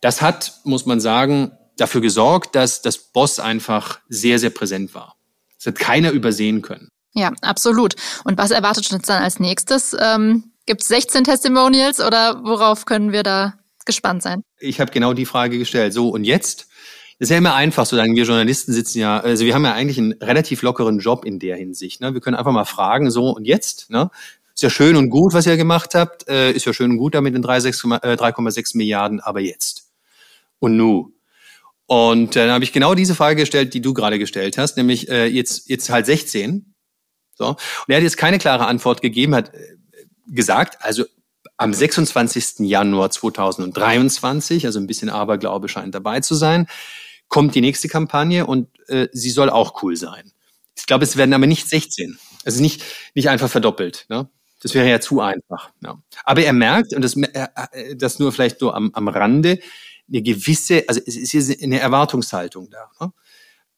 Das 0.00 0.22
hat, 0.22 0.60
muss 0.64 0.86
man 0.86 1.00
sagen, 1.00 1.52
dafür 1.76 2.00
gesorgt, 2.00 2.54
dass 2.54 2.82
das 2.82 2.98
Boss 2.98 3.38
einfach 3.38 4.00
sehr, 4.08 4.38
sehr 4.38 4.50
präsent 4.50 4.94
war. 4.94 5.16
Das 5.58 5.66
hat 5.66 5.78
keiner 5.78 6.10
übersehen 6.10 6.62
können. 6.62 6.88
Ja, 7.14 7.32
absolut. 7.42 7.94
Und 8.24 8.38
was 8.38 8.50
erwartet 8.50 8.92
uns 8.92 9.06
dann 9.06 9.22
als 9.22 9.40
nächstes? 9.40 9.96
Ähm 9.98 10.52
Gibt 10.66 10.82
es 10.82 10.88
16 10.88 11.22
Testimonials 11.22 12.00
oder 12.00 12.42
worauf 12.42 12.86
können 12.86 13.12
wir 13.12 13.22
da 13.22 13.54
gespannt 13.84 14.24
sein? 14.24 14.42
Ich 14.58 14.80
habe 14.80 14.90
genau 14.90 15.12
die 15.12 15.24
Frage 15.24 15.58
gestellt. 15.58 15.92
So, 15.92 16.08
und 16.08 16.24
jetzt? 16.24 16.66
Das 17.18 17.26
ist 17.26 17.30
ja 17.30 17.38
immer 17.38 17.54
einfach 17.54 17.86
zu 17.86 17.94
sagen, 17.94 18.16
wir 18.16 18.24
Journalisten 18.24 18.72
sitzen 18.72 18.98
ja, 18.98 19.20
also 19.20 19.44
wir 19.44 19.54
haben 19.54 19.64
ja 19.64 19.72
eigentlich 19.72 19.98
einen 19.98 20.12
relativ 20.14 20.62
lockeren 20.62 20.98
Job 20.98 21.24
in 21.24 21.38
der 21.38 21.56
Hinsicht. 21.56 22.00
Ne? 22.00 22.12
Wir 22.12 22.20
können 22.20 22.36
einfach 22.36 22.50
mal 22.50 22.64
fragen, 22.64 23.10
so 23.12 23.30
und 23.30 23.44
jetzt, 23.46 23.90
ne? 23.90 24.10
Ist 24.56 24.62
ja 24.62 24.70
schön 24.70 24.96
und 24.96 25.10
gut, 25.10 25.34
was 25.34 25.44
ihr 25.44 25.58
gemacht 25.58 25.94
habt, 25.94 26.26
äh, 26.28 26.50
ist 26.50 26.64
ja 26.64 26.72
schön 26.72 26.92
und 26.92 26.96
gut 26.96 27.14
damit 27.14 27.34
in 27.34 27.44
3,6 27.44 28.56
äh, 28.74 28.78
Milliarden, 28.78 29.20
aber 29.20 29.40
jetzt. 29.40 29.90
Und 30.58 30.78
nu. 30.78 31.12
Und 31.84 32.36
äh, 32.36 32.46
dann 32.46 32.54
habe 32.54 32.64
ich 32.64 32.72
genau 32.72 32.94
diese 32.94 33.14
Frage 33.14 33.42
gestellt, 33.42 33.74
die 33.74 33.82
du 33.82 33.92
gerade 33.92 34.18
gestellt 34.18 34.56
hast, 34.56 34.78
nämlich 34.78 35.10
äh, 35.10 35.26
jetzt, 35.26 35.68
jetzt 35.68 35.90
halt 35.90 36.06
16. 36.06 36.74
So. 37.34 37.48
Und 37.48 37.58
er 37.88 37.96
hat 37.96 38.02
jetzt 38.02 38.16
keine 38.16 38.38
klare 38.38 38.66
Antwort 38.66 39.02
gegeben, 39.02 39.34
hat 39.34 39.52
äh, 39.52 39.76
gesagt, 40.26 40.82
also 40.82 41.04
am 41.58 41.74
26. 41.74 42.60
Januar 42.60 43.10
2023, 43.10 44.64
also 44.64 44.80
ein 44.80 44.86
bisschen 44.86 45.10
Aberglaube 45.10 45.68
scheint 45.68 45.94
dabei 45.94 46.20
zu 46.20 46.34
sein, 46.34 46.66
kommt 47.28 47.54
die 47.54 47.60
nächste 47.60 47.88
Kampagne 47.88 48.46
und 48.46 48.68
äh, 48.88 49.08
sie 49.12 49.30
soll 49.30 49.50
auch 49.50 49.82
cool 49.82 49.96
sein. 49.96 50.32
Ich 50.78 50.86
glaube, 50.86 51.04
es 51.04 51.18
werden 51.18 51.34
aber 51.34 51.46
nicht 51.46 51.68
16. 51.68 52.18
Also 52.46 52.62
nicht, 52.62 52.82
nicht 53.14 53.28
einfach 53.28 53.50
verdoppelt. 53.50 54.06
Ne? 54.08 54.30
Das 54.62 54.74
wäre 54.74 54.88
ja 54.88 55.00
zu 55.00 55.20
einfach. 55.20 55.70
Ja. 55.82 56.00
Aber 56.24 56.42
er 56.42 56.52
merkt, 56.52 56.94
und 56.94 57.02
das, 57.02 57.16
äh, 57.16 57.46
äh, 57.72 57.96
das 57.96 58.18
nur 58.18 58.32
vielleicht 58.32 58.60
nur 58.60 58.74
am, 58.74 58.90
am 58.94 59.08
Rande, 59.08 59.58
eine 60.08 60.22
gewisse, 60.22 60.84
also 60.88 61.00
es 61.04 61.34
ist 61.34 61.62
eine 61.62 61.80
Erwartungshaltung 61.80 62.70
da. 62.70 62.90
Ne? 63.00 63.12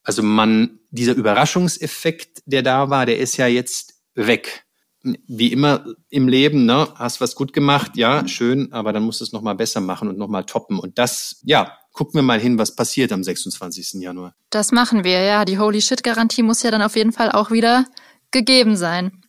Also 0.03 0.23
man, 0.23 0.79
dieser 0.91 1.13
Überraschungseffekt, 1.13 2.43
der 2.45 2.63
da 2.63 2.89
war, 2.89 3.05
der 3.05 3.19
ist 3.19 3.37
ja 3.37 3.47
jetzt 3.47 3.95
weg. 4.15 4.65
Wie 5.01 5.51
immer 5.51 5.85
im 6.09 6.27
Leben, 6.27 6.65
ne, 6.65 6.89
hast 6.95 7.21
was 7.21 7.35
gut 7.35 7.53
gemacht, 7.53 7.95
ja, 7.95 8.27
schön, 8.27 8.73
aber 8.73 8.91
dann 8.91 9.03
musst 9.03 9.21
du 9.21 9.23
es 9.23 9.31
nochmal 9.31 9.55
besser 9.55 9.79
machen 9.79 10.09
und 10.09 10.17
nochmal 10.17 10.43
toppen. 10.45 10.77
Und 10.77 10.97
das, 10.97 11.39
ja, 11.43 11.77
gucken 11.93 12.15
wir 12.15 12.21
mal 12.21 12.39
hin, 12.39 12.57
was 12.57 12.75
passiert 12.75 13.11
am 13.13 13.23
26. 13.23 14.01
Januar. 14.01 14.35
Das 14.49 14.71
machen 14.71 15.05
wir, 15.05 15.21
ja. 15.21 15.45
Die 15.45 15.57
Holy 15.57 15.81
Shit-Garantie 15.81 16.43
muss 16.43 16.63
ja 16.63 16.71
dann 16.71 16.81
auf 16.81 16.95
jeden 16.95 17.13
Fall 17.13 17.31
auch 17.31 17.49
wieder 17.49 17.85
gegeben 18.31 18.75
sein. 18.75 19.23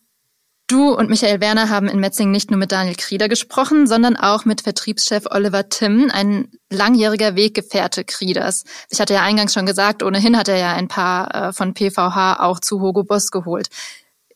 Du 0.70 0.94
und 0.94 1.10
Michael 1.10 1.40
Werner 1.40 1.68
haben 1.68 1.88
in 1.88 1.98
Metzing 1.98 2.30
nicht 2.30 2.52
nur 2.52 2.58
mit 2.58 2.70
Daniel 2.70 2.94
Krieder 2.94 3.28
gesprochen, 3.28 3.88
sondern 3.88 4.16
auch 4.16 4.44
mit 4.44 4.60
Vertriebschef 4.60 5.24
Oliver 5.28 5.68
Timm, 5.68 6.12
ein 6.12 6.46
langjähriger 6.70 7.34
Weggefährte 7.34 8.04
Krieders. 8.04 8.62
Ich 8.88 9.00
hatte 9.00 9.14
ja 9.14 9.22
eingangs 9.22 9.52
schon 9.52 9.66
gesagt, 9.66 10.04
ohnehin 10.04 10.36
hat 10.36 10.46
er 10.46 10.58
ja 10.58 10.72
ein 10.72 10.86
paar 10.86 11.34
äh, 11.48 11.52
von 11.52 11.74
PVH 11.74 12.38
auch 12.38 12.60
zu 12.60 12.80
Hugo 12.80 13.02
Boss 13.02 13.32
geholt. 13.32 13.66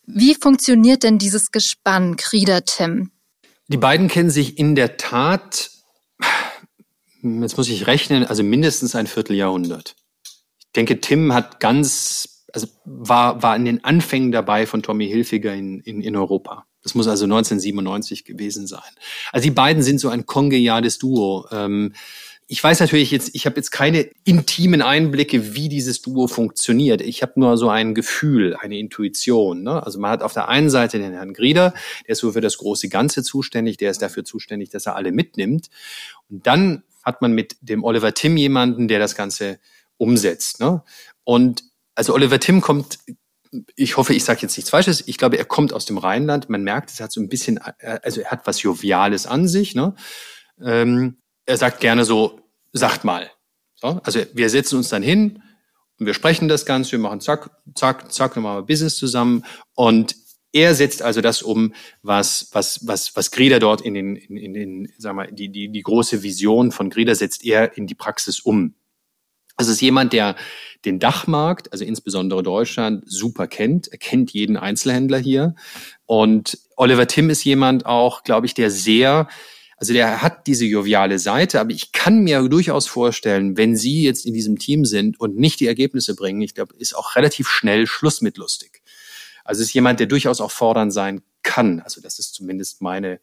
Wie 0.06 0.34
funktioniert 0.34 1.04
denn 1.04 1.18
dieses 1.18 1.52
Gespann 1.52 2.16
Krieder-Timm? 2.16 3.12
Die 3.68 3.76
beiden 3.76 4.08
kennen 4.08 4.30
sich 4.30 4.58
in 4.58 4.74
der 4.74 4.96
Tat, 4.96 5.70
jetzt 7.22 7.56
muss 7.56 7.68
ich 7.68 7.86
rechnen, 7.86 8.24
also 8.24 8.42
mindestens 8.42 8.96
ein 8.96 9.06
Vierteljahrhundert. 9.06 9.94
Ich 10.24 10.72
denke, 10.74 11.00
Tim 11.00 11.32
hat 11.32 11.60
ganz 11.60 12.33
also 12.54 12.68
war, 12.84 13.42
war 13.42 13.56
in 13.56 13.64
den 13.64 13.84
Anfängen 13.84 14.30
dabei 14.30 14.66
von 14.66 14.82
Tommy 14.82 15.08
Hilfiger 15.08 15.52
in, 15.52 15.80
in, 15.80 16.00
in 16.00 16.16
Europa. 16.16 16.66
Das 16.84 16.94
muss 16.94 17.08
also 17.08 17.24
1997 17.24 18.24
gewesen 18.24 18.68
sein. 18.68 18.80
Also 19.32 19.44
die 19.44 19.50
beiden 19.50 19.82
sind 19.82 19.98
so 19.98 20.08
ein 20.08 20.24
kongeniales 20.24 20.98
Duo. 20.98 21.46
Ähm, 21.50 21.94
ich 22.46 22.62
weiß 22.62 22.78
natürlich 22.78 23.10
jetzt, 23.10 23.34
ich 23.34 23.46
habe 23.46 23.56
jetzt 23.56 23.72
keine 23.72 24.08
intimen 24.24 24.82
Einblicke, 24.82 25.56
wie 25.56 25.68
dieses 25.68 26.00
Duo 26.00 26.28
funktioniert. 26.28 27.00
Ich 27.00 27.22
habe 27.22 27.32
nur 27.40 27.56
so 27.56 27.70
ein 27.70 27.92
Gefühl, 27.94 28.54
eine 28.54 28.78
Intuition. 28.78 29.64
Ne? 29.64 29.84
Also 29.84 29.98
man 29.98 30.12
hat 30.12 30.22
auf 30.22 30.34
der 30.34 30.48
einen 30.48 30.70
Seite 30.70 30.98
den 30.98 31.12
Herrn 31.12 31.34
Grieder, 31.34 31.74
der 32.06 32.12
ist 32.12 32.20
so 32.20 32.30
für 32.30 32.40
das 32.40 32.58
große 32.58 32.88
Ganze 32.88 33.24
zuständig, 33.24 33.78
der 33.78 33.90
ist 33.90 34.00
dafür 34.00 34.24
zuständig, 34.24 34.70
dass 34.70 34.86
er 34.86 34.94
alle 34.94 35.10
mitnimmt. 35.10 35.70
Und 36.30 36.46
dann 36.46 36.84
hat 37.02 37.20
man 37.20 37.32
mit 37.32 37.56
dem 37.62 37.82
Oliver 37.82 38.14
Tim 38.14 38.36
jemanden, 38.36 38.86
der 38.86 39.00
das 39.00 39.16
Ganze 39.16 39.58
umsetzt. 39.96 40.60
Ne? 40.60 40.84
Und 41.24 41.64
also 41.94 42.14
Oliver 42.14 42.40
Tim 42.40 42.60
kommt, 42.60 42.98
ich 43.76 43.96
hoffe, 43.96 44.14
ich 44.14 44.24
sage 44.24 44.40
jetzt 44.42 44.56
nichts 44.56 44.70
Falsches, 44.70 45.06
ich 45.06 45.18
glaube, 45.18 45.38
er 45.38 45.44
kommt 45.44 45.72
aus 45.72 45.84
dem 45.84 45.98
Rheinland. 45.98 46.48
Man 46.48 46.64
merkt, 46.64 46.90
es 46.90 47.00
hat 47.00 47.12
so 47.12 47.20
ein 47.20 47.28
bisschen, 47.28 47.58
also 47.58 48.20
er 48.20 48.30
hat 48.30 48.46
was 48.46 48.62
Joviales 48.62 49.26
an 49.26 49.46
sich. 49.46 49.74
Ne? 49.74 49.94
Ähm, 50.60 51.18
er 51.46 51.56
sagt 51.56 51.80
gerne 51.80 52.04
so, 52.04 52.40
sagt 52.72 53.04
mal. 53.04 53.30
So, 53.76 54.00
also 54.02 54.20
wir 54.32 54.50
setzen 54.50 54.76
uns 54.76 54.88
dann 54.88 55.02
hin 55.02 55.42
und 55.98 56.06
wir 56.06 56.14
sprechen 56.14 56.48
das 56.48 56.66
Ganze, 56.66 56.92
wir 56.92 56.98
machen 56.98 57.20
zack, 57.20 57.50
zack, 57.74 58.12
zack, 58.12 58.34
dann 58.34 58.42
machen 58.42 58.58
wir 58.58 58.62
Business 58.62 58.96
zusammen 58.96 59.44
und 59.74 60.16
er 60.54 60.74
setzt 60.74 61.02
also 61.02 61.20
das 61.20 61.42
um, 61.42 61.74
was, 62.02 62.48
was, 62.52 62.86
was, 62.86 63.16
was 63.16 63.32
Greda 63.32 63.58
dort 63.58 63.80
in 63.80 63.94
den, 63.94 64.14
in, 64.14 64.36
in 64.36 64.54
den, 64.54 64.92
sag 64.98 65.14
mal, 65.14 65.30
die, 65.30 65.48
die, 65.48 65.68
die 65.68 65.82
große 65.82 66.22
Vision 66.22 66.70
von 66.70 66.90
Greda 66.90 67.14
setzt 67.14 67.44
er 67.44 67.76
in 67.76 67.88
die 67.88 67.96
Praxis 67.96 68.38
um. 68.38 68.74
Also 69.56 69.70
es 69.70 69.76
ist 69.76 69.82
jemand, 69.82 70.12
der 70.12 70.36
den 70.84 70.98
Dachmarkt, 70.98 71.72
also 71.72 71.84
insbesondere 71.84 72.42
Deutschland, 72.42 73.04
super 73.06 73.46
kennt. 73.46 73.88
Er 73.88 73.98
kennt 73.98 74.32
jeden 74.32 74.56
Einzelhändler 74.56 75.18
hier. 75.18 75.54
Und 76.06 76.58
Oliver 76.76 77.06
Tim 77.06 77.30
ist 77.30 77.44
jemand 77.44 77.86
auch, 77.86 78.24
glaube 78.24 78.46
ich, 78.46 78.54
der 78.54 78.70
sehr, 78.70 79.28
also 79.76 79.92
der 79.92 80.22
hat 80.22 80.46
diese 80.46 80.66
joviale 80.66 81.18
Seite, 81.18 81.60
aber 81.60 81.70
ich 81.70 81.92
kann 81.92 82.24
mir 82.24 82.42
durchaus 82.48 82.86
vorstellen, 82.86 83.56
wenn 83.56 83.76
Sie 83.76 84.02
jetzt 84.02 84.26
in 84.26 84.34
diesem 84.34 84.58
Team 84.58 84.84
sind 84.84 85.18
und 85.20 85.36
nicht 85.36 85.60
die 85.60 85.66
Ergebnisse 85.66 86.14
bringen, 86.14 86.42
ich 86.42 86.54
glaube, 86.54 86.74
ist 86.76 86.96
auch 86.96 87.16
relativ 87.16 87.48
schnell 87.48 87.86
Schluss 87.86 88.20
mit 88.20 88.36
lustig. 88.36 88.82
Also 89.44 89.62
ist 89.62 89.74
jemand, 89.74 90.00
der 90.00 90.06
durchaus 90.06 90.40
auch 90.40 90.50
fordernd 90.50 90.92
sein 90.92 91.22
kann. 91.42 91.80
Also 91.80 92.00
das 92.00 92.18
ist 92.18 92.34
zumindest 92.34 92.82
meine, 92.82 93.20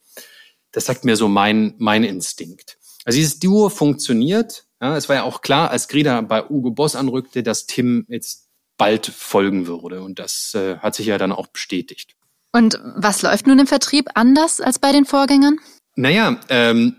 das 0.71 0.85
sagt 0.85 1.03
mir 1.03 1.15
so 1.15 1.27
mein, 1.27 1.73
mein 1.77 2.03
Instinkt. 2.03 2.77
Also 3.03 3.17
dieses 3.17 3.39
Duo 3.39 3.69
funktioniert. 3.69 4.65
Ja, 4.81 4.97
es 4.97 5.07
war 5.07 5.17
ja 5.17 5.23
auch 5.23 5.41
klar, 5.41 5.69
als 5.69 5.87
Grida 5.87 6.21
bei 6.21 6.49
Ugo 6.49 6.71
Boss 6.71 6.95
anrückte, 6.95 7.43
dass 7.43 7.67
Tim 7.67 8.05
jetzt 8.09 8.49
bald 8.77 9.05
folgen 9.05 9.67
würde. 9.67 10.01
Und 10.01 10.17
das 10.17 10.55
äh, 10.55 10.77
hat 10.77 10.95
sich 10.95 11.05
ja 11.05 11.19
dann 11.19 11.31
auch 11.31 11.47
bestätigt. 11.47 12.15
Und 12.51 12.79
was 12.95 13.21
läuft 13.21 13.45
nun 13.45 13.59
im 13.59 13.67
Vertrieb 13.67 14.09
anders 14.15 14.59
als 14.59 14.79
bei 14.79 14.91
den 14.91 15.05
Vorgängern? 15.05 15.59
Naja, 15.95 16.39
ähm, 16.49 16.95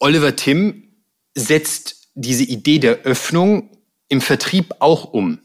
Oliver 0.00 0.34
Tim 0.34 0.92
setzt 1.34 2.08
diese 2.14 2.42
Idee 2.42 2.80
der 2.80 3.02
Öffnung 3.02 3.70
im 4.08 4.20
Vertrieb 4.20 4.74
auch 4.80 5.12
um. 5.12 5.40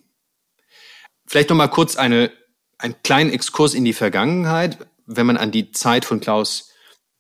Vielleicht 1.28 1.50
noch 1.50 1.56
mal 1.56 1.68
kurz 1.68 1.96
eine, 1.96 2.32
einen 2.80 2.96
kleinen 3.04 3.30
Exkurs 3.30 3.76
in 3.76 3.86
die 3.86 3.94
Vergangenheit, 3.94 4.80
wenn 5.06 5.28
man 5.28 5.38
an 5.38 5.52
die 5.52 5.72
Zeit 5.72 6.04
von 6.04 6.20
Klaus 6.20 6.72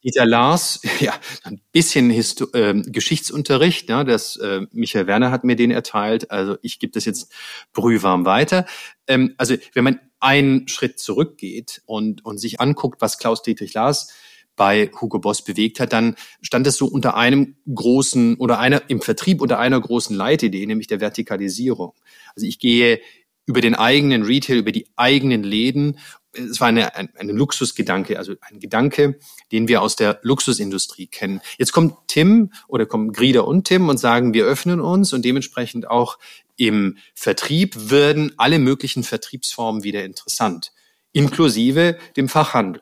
Dieter 0.06 0.26
Lars, 0.26 0.82
ja, 1.00 1.14
ein 1.44 1.60
bisschen 1.72 2.10
Histo 2.10 2.48
äh, 2.54 2.80
Geschichtsunterricht, 2.86 3.90
ja, 3.90 4.04
das 4.04 4.38
äh, 4.38 4.62
Michael 4.72 5.08
Werner 5.08 5.32
hat 5.32 5.44
mir 5.44 5.56
den 5.56 5.72
erteilt, 5.72 6.30
also 6.30 6.58
ich 6.62 6.80
gebe 6.80 6.94
das 6.94 7.06
jetzt 7.06 7.34
brühwarm 7.74 8.26
weiter. 8.26 8.66
Ähm, 9.08 9.34
also 9.38 9.56
wenn 9.74 9.84
man 9.84 10.00
einen 10.20 10.68
Schritt 10.68 11.00
zurückgeht 11.00 11.82
und, 11.86 12.24
und 12.24 12.38
sich 12.38 12.62
anguckt, 12.62 13.02
was 13.02 13.18
Klaus 13.18 13.42
Dietrich 13.42 13.74
Lars 13.74 14.14
bei 14.56 14.90
Hugo 15.02 15.20
Boss 15.20 15.44
bewegt 15.44 15.80
hat, 15.80 15.92
dann 15.92 16.16
stand 16.42 16.66
es 16.68 16.78
so 16.78 16.86
unter 16.86 17.18
einem 17.18 17.56
großen 17.74 18.36
oder 18.38 18.60
einer 18.60 18.84
im 18.90 19.02
Vertrieb 19.02 19.42
unter 19.42 19.60
einer 19.60 19.80
großen 19.82 20.16
Leitidee, 20.16 20.66
nämlich 20.66 20.88
der 20.88 21.02
Vertikalisierung. 21.02 21.94
Also 22.36 22.48
ich 22.48 22.60
gehe 22.60 23.02
über 23.46 23.62
den 23.62 23.76
eigenen 23.76 24.24
Retail, 24.24 24.58
über 24.58 24.72
die 24.72 24.88
eigenen 24.96 25.44
Läden 25.44 26.00
es 26.38 26.60
war 26.60 26.68
eine, 26.68 26.96
ein, 26.96 27.10
ein 27.18 27.30
Luxusgedanke, 27.30 28.18
also 28.18 28.34
ein 28.42 28.60
Gedanke, 28.60 29.20
den 29.52 29.68
wir 29.68 29.82
aus 29.82 29.96
der 29.96 30.20
Luxusindustrie 30.22 31.08
kennen. 31.08 31.42
Jetzt 31.58 31.72
kommt 31.72 31.96
Tim 32.08 32.52
oder 32.68 32.86
kommen 32.86 33.12
Grieder 33.12 33.48
und 33.48 33.68
Tim 33.68 33.90
und 33.90 33.98
sagen, 33.98 34.34
wir 34.34 34.46
öffnen 34.46 34.80
uns 34.80 35.14
und 35.14 35.24
dementsprechend 35.26 35.90
auch 35.90 36.18
im 36.58 36.98
Vertrieb 37.14 37.90
werden 37.90 38.34
alle 38.38 38.60
möglichen 38.60 39.04
Vertriebsformen 39.04 39.84
wieder 39.84 40.04
interessant, 40.04 40.72
inklusive 41.12 41.98
dem 42.16 42.30
Fachhandel, 42.30 42.82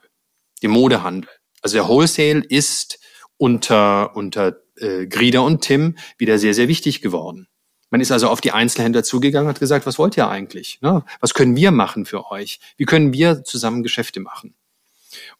dem 0.61 0.71
Modehandel. 0.71 1.29
Also 1.61 1.77
der 1.77 1.87
Wholesale 1.87 2.43
ist 2.47 2.99
unter, 3.37 4.15
unter 4.15 4.61
äh, 4.77 5.07
Grieder 5.07 5.43
und 5.43 5.61
Tim 5.61 5.97
wieder 6.17 6.37
sehr, 6.37 6.53
sehr 6.53 6.67
wichtig 6.67 7.01
geworden. 7.01 7.47
Man 7.93 8.01
ist 8.01 8.11
also 8.11 8.27
auf 8.27 8.41
die 8.41 8.51
Einzelhändler 8.51 9.03
zugegangen 9.03 9.45
und 9.45 9.53
hat 9.53 9.59
gesagt, 9.59 9.85
was 9.85 9.99
wollt 9.99 10.17
ihr 10.17 10.27
eigentlich? 10.27 10.79
Ne? 10.81 11.05
Was 11.19 11.35
können 11.35 11.55
wir 11.55 11.69
machen 11.69 12.07
für 12.07 12.31
euch? 12.31 12.59
Wie 12.75 12.85
können 12.85 13.13
wir 13.13 13.43
zusammen 13.43 13.83
Geschäfte 13.83 14.19
machen? 14.19 14.55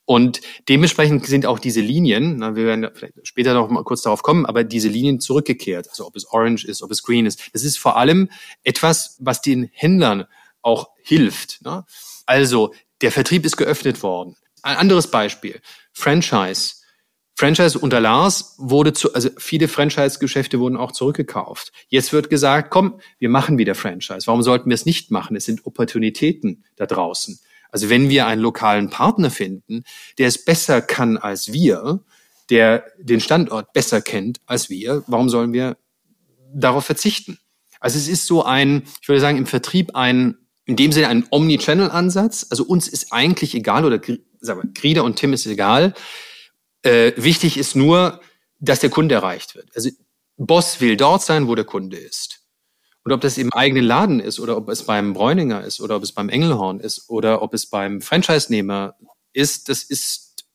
Und 0.06 0.40
dementsprechend 0.70 1.26
sind 1.26 1.48
auch 1.48 1.58
diese 1.58 1.82
Linien, 1.82 2.40
wir 2.56 2.64
werden 2.64 2.88
vielleicht 2.94 3.16
später 3.24 3.56
noch 3.56 3.72
mal 3.72 3.84
kurz 3.84 4.04
darauf 4.04 4.22
kommen, 4.22 4.46
aber 4.46 4.64
diese 4.64 4.88
Linien 4.88 5.20
zurückgekehrt. 5.20 5.90
Also 5.90 6.06
ob 6.06 6.16
es 6.16 6.28
Orange 6.28 6.68
ist, 6.68 6.84
ob 6.84 6.92
es 6.92 7.02
Green 7.02 7.26
ist. 7.26 7.42
Das 7.54 7.64
ist 7.64 7.80
vor 7.80 7.98
allem 7.98 8.30
etwas, 8.64 9.18
was 9.20 9.42
den 9.42 9.72
Händlern 9.74 10.26
auch 10.62 10.90
hilft. 11.02 11.60
Ne? 11.64 11.86
Also 12.28 12.76
der 13.02 13.12
Vertrieb 13.12 13.48
ist 13.48 13.58
geöffnet 13.58 14.04
worden. 14.04 14.36
Ein 14.62 14.78
anderes 14.78 15.10
Beispiel. 15.10 15.60
Franchise. 15.92 16.83
Franchise 17.36 17.80
unter 17.80 18.00
Lars 18.00 18.56
wurde 18.58 18.94
zu, 18.94 19.14
also 19.14 19.30
viele 19.38 19.68
Franchise-Geschäfte 19.68 20.60
wurden 20.60 20.78
auch 20.78 20.92
zurückgekauft. 20.92 21.72
Jetzt 21.88 22.14
wird 22.14 22.30
gesagt, 22.30 22.70
komm, 22.70 23.00
wir 23.18 23.30
machen 23.30 23.58
wieder 23.58 23.76
Franchise. 23.76 24.28
Warum 24.28 24.44
sollten 24.44 24.70
wir 24.70 24.76
es 24.76 24.86
nicht 24.86 25.10
machen? 25.10 25.36
Es 25.36 25.46
sind 25.46 25.66
Opportunitäten 25.66 26.64
da 26.76 26.86
draußen. 26.86 27.40
Also 27.72 27.90
wenn 27.90 28.10
wir 28.10 28.28
einen 28.28 28.42
lokalen 28.42 28.92
Partner 28.92 29.32
finden, 29.32 29.84
der 30.20 30.28
es 30.28 30.46
besser 30.46 30.82
kann 30.82 31.18
als 31.18 31.52
wir, 31.52 32.02
der 32.52 32.86
den 33.00 33.20
Standort 33.20 33.74
besser 33.74 34.02
kennt 34.02 34.42
als 34.46 34.70
wir, 34.70 35.04
warum 35.08 35.28
sollen 35.28 35.54
wir 35.54 35.78
darauf 36.54 36.86
verzichten? 36.86 37.40
Also 37.80 37.98
es 37.98 38.08
ist 38.08 38.28
so 38.28 38.44
ein, 38.44 38.84
ich 39.02 39.10
würde 39.10 39.22
sagen, 39.22 39.40
im 39.40 39.48
Vertrieb 39.48 39.96
ein, 39.96 40.38
in 40.66 40.76
dem 40.76 40.92
Sinne 40.92 41.08
ein 41.08 41.26
Omnichannel-Ansatz. 41.32 42.48
Also 42.52 42.64
uns 42.64 42.88
ist 42.88 43.12
eigentlich 43.12 43.56
egal, 43.56 43.86
oder 43.86 44.00
sagen 44.40 44.62
wir, 44.62 44.72
Grieder 44.74 45.04
und 45.04 45.16
Tim 45.16 45.34
ist 45.34 45.48
egal. 45.48 45.96
Äh, 46.84 47.14
wichtig 47.16 47.58
ist 47.58 47.76
nur, 47.76 48.20
dass 48.60 48.80
der 48.80 48.90
Kunde 48.90 49.16
erreicht 49.16 49.56
wird. 49.56 49.70
Also 49.76 49.90
Boss 50.38 50.82
will 50.82 50.98
dort 50.98 51.24
sein, 51.24 51.48
wo 51.48 51.56
der 51.56 51.66
Kunde 51.66 51.98
ist. 51.98 52.42
Und 53.04 53.12
ob 53.12 53.22
das 53.22 53.38
im 53.38 53.52
eigenen 53.54 53.86
Laden 53.86 54.20
ist 54.20 54.40
oder 54.40 54.56
ob 54.56 54.70
es 54.70 54.84
beim 54.84 55.14
Bräuninger 55.14 55.64
ist 55.64 55.82
oder 55.82 55.98
ob 55.98 56.04
es 56.04 56.14
beim 56.14 56.30
Engelhorn 56.30 56.80
ist 56.80 57.10
oder 57.10 57.42
ob 57.42 57.54
es 57.54 57.66
beim 57.70 58.02
Franchise-Nehmer 58.02 58.96
ist, 59.34 59.68
das 59.68 59.84
ist 59.84 60.46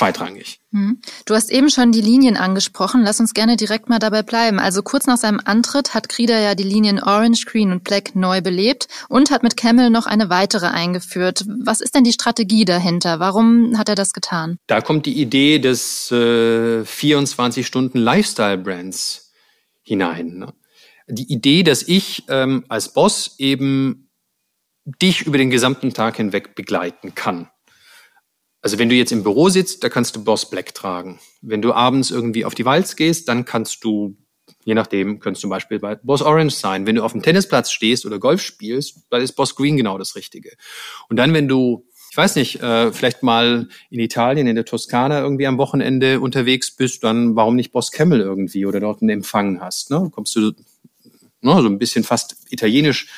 Zweitrangig. 0.00 0.60
Hm. 0.72 0.98
Du 1.26 1.34
hast 1.34 1.50
eben 1.50 1.68
schon 1.68 1.92
die 1.92 2.00
Linien 2.00 2.38
angesprochen. 2.38 3.02
Lass 3.02 3.20
uns 3.20 3.34
gerne 3.34 3.56
direkt 3.56 3.90
mal 3.90 3.98
dabei 3.98 4.22
bleiben. 4.22 4.58
Also 4.58 4.82
kurz 4.82 5.06
nach 5.06 5.18
seinem 5.18 5.40
Antritt 5.44 5.92
hat 5.92 6.08
Krieder 6.08 6.38
ja 6.40 6.54
die 6.54 6.62
Linien 6.62 7.02
Orange, 7.02 7.44
Green 7.44 7.70
und 7.70 7.84
Black 7.84 8.16
neu 8.16 8.40
belebt 8.40 8.88
und 9.10 9.30
hat 9.30 9.42
mit 9.42 9.58
Camel 9.58 9.90
noch 9.90 10.06
eine 10.06 10.30
weitere 10.30 10.68
eingeführt. 10.68 11.44
Was 11.62 11.82
ist 11.82 11.94
denn 11.94 12.04
die 12.04 12.12
Strategie 12.12 12.64
dahinter? 12.64 13.20
Warum 13.20 13.76
hat 13.76 13.90
er 13.90 13.94
das 13.94 14.14
getan? 14.14 14.56
Da 14.68 14.80
kommt 14.80 15.04
die 15.04 15.20
Idee 15.20 15.58
des 15.58 16.10
äh, 16.10 16.82
24 16.82 17.66
Stunden 17.66 17.98
Lifestyle 17.98 18.56
Brands 18.56 19.34
hinein. 19.82 20.38
Ne? 20.38 20.54
Die 21.08 21.30
Idee, 21.30 21.62
dass 21.62 21.82
ich 21.82 22.24
ähm, 22.28 22.64
als 22.70 22.94
Boss 22.94 23.34
eben 23.36 24.08
dich 24.86 25.26
über 25.26 25.36
den 25.36 25.50
gesamten 25.50 25.92
Tag 25.92 26.16
hinweg 26.16 26.54
begleiten 26.54 27.14
kann. 27.14 27.50
Also 28.62 28.78
wenn 28.78 28.88
du 28.88 28.94
jetzt 28.94 29.12
im 29.12 29.22
Büro 29.22 29.48
sitzt, 29.48 29.82
da 29.82 29.88
kannst 29.88 30.16
du 30.16 30.24
Boss 30.24 30.50
Black 30.50 30.74
tragen. 30.74 31.18
Wenn 31.40 31.62
du 31.62 31.72
abends 31.72 32.10
irgendwie 32.10 32.44
auf 32.44 32.54
die 32.54 32.64
Walz 32.64 32.96
gehst, 32.96 33.28
dann 33.28 33.44
kannst 33.44 33.84
du, 33.84 34.16
je 34.64 34.74
nachdem, 34.74 35.18
könntest 35.18 35.40
zum 35.40 35.50
Beispiel 35.50 35.78
bei 35.78 35.94
Boss 35.94 36.20
Orange 36.22 36.54
sein. 36.54 36.86
Wenn 36.86 36.96
du 36.96 37.02
auf 37.02 37.12
dem 37.12 37.22
Tennisplatz 37.22 37.70
stehst 37.70 38.04
oder 38.04 38.18
Golf 38.18 38.42
spielst, 38.42 38.98
dann 39.10 39.22
ist 39.22 39.32
Boss 39.32 39.56
Green 39.56 39.76
genau 39.76 39.96
das 39.96 40.14
Richtige. 40.14 40.52
Und 41.08 41.16
dann, 41.16 41.32
wenn 41.32 41.48
du, 41.48 41.86
ich 42.10 42.16
weiß 42.16 42.36
nicht, 42.36 42.60
äh, 42.62 42.92
vielleicht 42.92 43.22
mal 43.22 43.68
in 43.88 44.00
Italien, 44.00 44.46
in 44.46 44.56
der 44.56 44.66
Toskana 44.66 45.20
irgendwie 45.20 45.46
am 45.46 45.56
Wochenende 45.56 46.20
unterwegs 46.20 46.70
bist, 46.76 47.02
dann 47.02 47.36
warum 47.36 47.56
nicht 47.56 47.72
Boss 47.72 47.92
Camel 47.92 48.20
irgendwie 48.20 48.66
oder 48.66 48.80
dort 48.80 49.00
einen 49.00 49.10
Empfang 49.10 49.60
hast. 49.60 49.90
Ne? 49.90 50.10
Kommst 50.12 50.36
du 50.36 50.52
ne, 51.40 51.62
so 51.62 51.66
ein 51.66 51.78
bisschen 51.78 52.04
fast 52.04 52.36
italienisch 52.50 53.08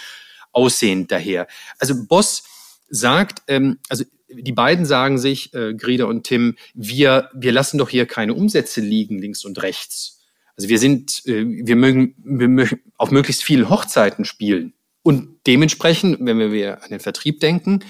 aussehend 0.53 1.11
daher. 1.11 1.49
Also 1.79 1.95
Boss 2.07 2.45
sagt, 2.89 3.43
ähm, 3.49 3.79
also 3.89 4.05
die 4.35 4.53
beiden 4.53 4.85
sagen 4.85 5.19
sich, 5.19 5.53
äh, 5.55 5.75
Grieder 5.75 6.09
und 6.09 6.25
Tim, 6.25 6.57
wir, 6.75 7.31
wir 7.35 7.53
lassen 7.53 7.79
doch 7.79 7.89
hier 7.89 8.07
keine 8.07 8.35
Umsätze 8.35 8.81
liegen, 8.81 9.19
links 9.19 9.45
und 9.45 9.63
rechts. 9.63 10.21
Also 10.57 10.69
wir 10.69 10.79
sind, 10.79 11.23
äh, 11.27 11.45
wir 11.47 11.77
mögen, 11.77 12.15
wir 12.25 12.49
mögen 12.49 12.81
auf 12.97 13.11
möglichst 13.11 13.43
vielen 13.43 13.69
Hochzeiten 13.69 14.25
spielen. 14.25 14.75
Und 15.03 15.39
dementsprechend, 15.47 16.19
wenn 16.21 16.53
wir 16.53 16.83
an 16.83 16.91
den 16.91 17.01
Vertrieb 17.01 17.41
denken, 17.41 17.81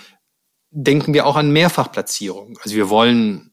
denken 0.70 1.12
wir 1.12 1.26
auch 1.26 1.36
an 1.36 1.52
Mehrfachplatzierung. 1.52 2.58
Also 2.62 2.76
wir 2.76 2.88
wollen 2.88 3.52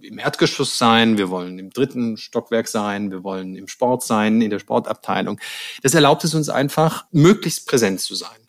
im 0.00 0.18
Erdgeschoss 0.18 0.78
sein, 0.78 1.18
wir 1.18 1.30
wollen 1.30 1.58
im 1.58 1.70
dritten 1.70 2.16
Stockwerk 2.16 2.68
sein, 2.68 3.10
wir 3.10 3.24
wollen 3.24 3.56
im 3.56 3.68
Sport 3.68 4.04
sein, 4.04 4.40
in 4.40 4.50
der 4.50 4.58
Sportabteilung. 4.58 5.40
Das 5.82 5.94
erlaubt 5.94 6.24
es 6.24 6.34
uns 6.34 6.48
einfach, 6.48 7.06
möglichst 7.10 7.66
präsent 7.66 8.00
zu 8.00 8.14
sein. 8.14 8.39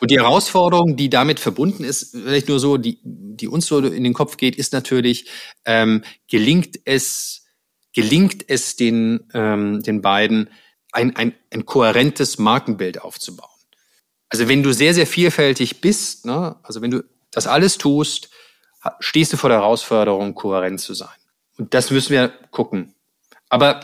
Und 0.00 0.10
die 0.10 0.18
Herausforderung, 0.18 0.96
die 0.96 1.10
damit 1.10 1.40
verbunden 1.40 1.84
ist, 1.84 2.12
vielleicht 2.12 2.48
nur 2.48 2.60
so, 2.60 2.76
die, 2.76 2.98
die 3.02 3.48
uns 3.48 3.66
so 3.66 3.78
in 3.78 4.04
den 4.04 4.14
Kopf 4.14 4.36
geht, 4.36 4.56
ist 4.56 4.72
natürlich, 4.72 5.28
ähm, 5.64 6.02
gelingt 6.30 6.80
es, 6.84 7.46
gelingt 7.94 8.44
es 8.48 8.76
den, 8.76 9.28
ähm, 9.34 9.82
den 9.82 10.02
beiden, 10.02 10.50
ein, 10.92 11.16
ein, 11.16 11.34
ein 11.52 11.66
kohärentes 11.66 12.38
Markenbild 12.38 13.02
aufzubauen. 13.02 13.48
Also 14.28 14.48
wenn 14.48 14.62
du 14.62 14.72
sehr, 14.72 14.94
sehr 14.94 15.06
vielfältig 15.06 15.80
bist, 15.80 16.26
ne, 16.26 16.56
also 16.62 16.82
wenn 16.82 16.90
du 16.90 17.04
das 17.30 17.46
alles 17.46 17.78
tust, 17.78 18.30
stehst 19.00 19.32
du 19.32 19.36
vor 19.36 19.50
der 19.50 19.60
Herausforderung, 19.60 20.34
kohärent 20.34 20.80
zu 20.80 20.94
sein. 20.94 21.08
Und 21.56 21.74
das 21.74 21.90
müssen 21.90 22.10
wir 22.10 22.28
gucken. 22.50 22.94
Aber 23.48 23.80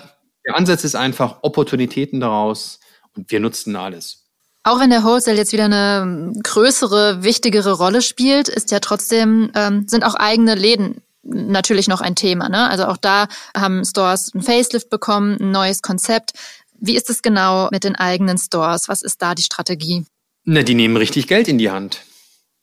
der 0.47 0.57
Ansatz 0.57 0.85
ist 0.85 0.95
einfach 0.95 1.39
Opportunitäten 1.43 2.21
daraus 2.21 2.81
und 3.15 3.31
wir 3.31 3.41
nutzen 3.41 3.77
alles. 3.77 4.24
Auch 4.65 4.81
wenn 4.81 4.89
der 4.89 5.05
Wholesale 5.05 5.37
jetzt 5.37 5.53
wieder 5.53 5.67
eine 5.67 6.33
größere, 6.43 7.23
wichtigere 7.23 7.73
Rolle 7.73 8.01
spielt, 8.01 8.49
ist 8.49 8.71
ja 8.71 8.81
trotzdem, 8.81 9.53
ähm, 9.55 9.87
sind 9.87 10.05
auch 10.05 10.15
eigene 10.15 10.55
Läden 10.55 11.03
natürlich 11.23 11.87
noch 11.87 12.01
ein 12.01 12.17
Thema. 12.17 12.49
Ne? 12.49 12.69
Also 12.71 12.87
auch 12.87 12.97
da 12.97 13.29
haben 13.55 13.85
Stores 13.85 14.33
ein 14.35 14.43
Facelift 14.43 14.89
bekommen, 14.89 15.37
ein 15.39 15.51
neues 15.51 15.83
Konzept. 15.83 16.33
Wie 16.81 16.97
ist 16.97 17.11
es 17.11 17.21
genau 17.21 17.69
mit 17.73 17.85
den 17.85 17.95
eigenen 17.95 18.39
Stores? 18.39 18.89
Was 18.89 19.03
ist 19.03 19.21
da 19.21 19.35
die 19.35 19.43
Strategie? 19.43 20.07
Na, 20.45 20.63
die 20.63 20.75
nehmen 20.75 20.97
richtig 20.97 21.27
Geld 21.27 21.47
in 21.47 21.59
die 21.59 21.71
Hand. 21.71 22.03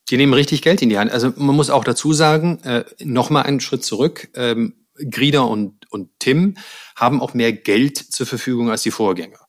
Die 0.09 0.17
nehmen 0.17 0.33
richtig 0.33 0.63
Geld 0.63 0.81
in 0.81 0.89
die 0.89 0.97
Hand. 0.97 1.11
Also 1.11 1.31
man 1.35 1.55
muss 1.55 1.69
auch 1.69 1.83
dazu 1.83 2.13
sagen, 2.13 2.59
äh, 2.63 2.83
nochmal 3.03 3.43
einen 3.43 3.59
Schritt 3.59 3.85
zurück. 3.85 4.29
Ähm, 4.33 4.73
Grieder 5.09 5.47
und, 5.47 5.91
und 5.91 6.09
Tim 6.19 6.57
haben 6.95 7.21
auch 7.21 7.35
mehr 7.35 7.53
Geld 7.53 7.97
zur 7.97 8.25
Verfügung 8.25 8.69
als 8.71 8.81
die 8.81 8.91
Vorgänger. 8.91 9.39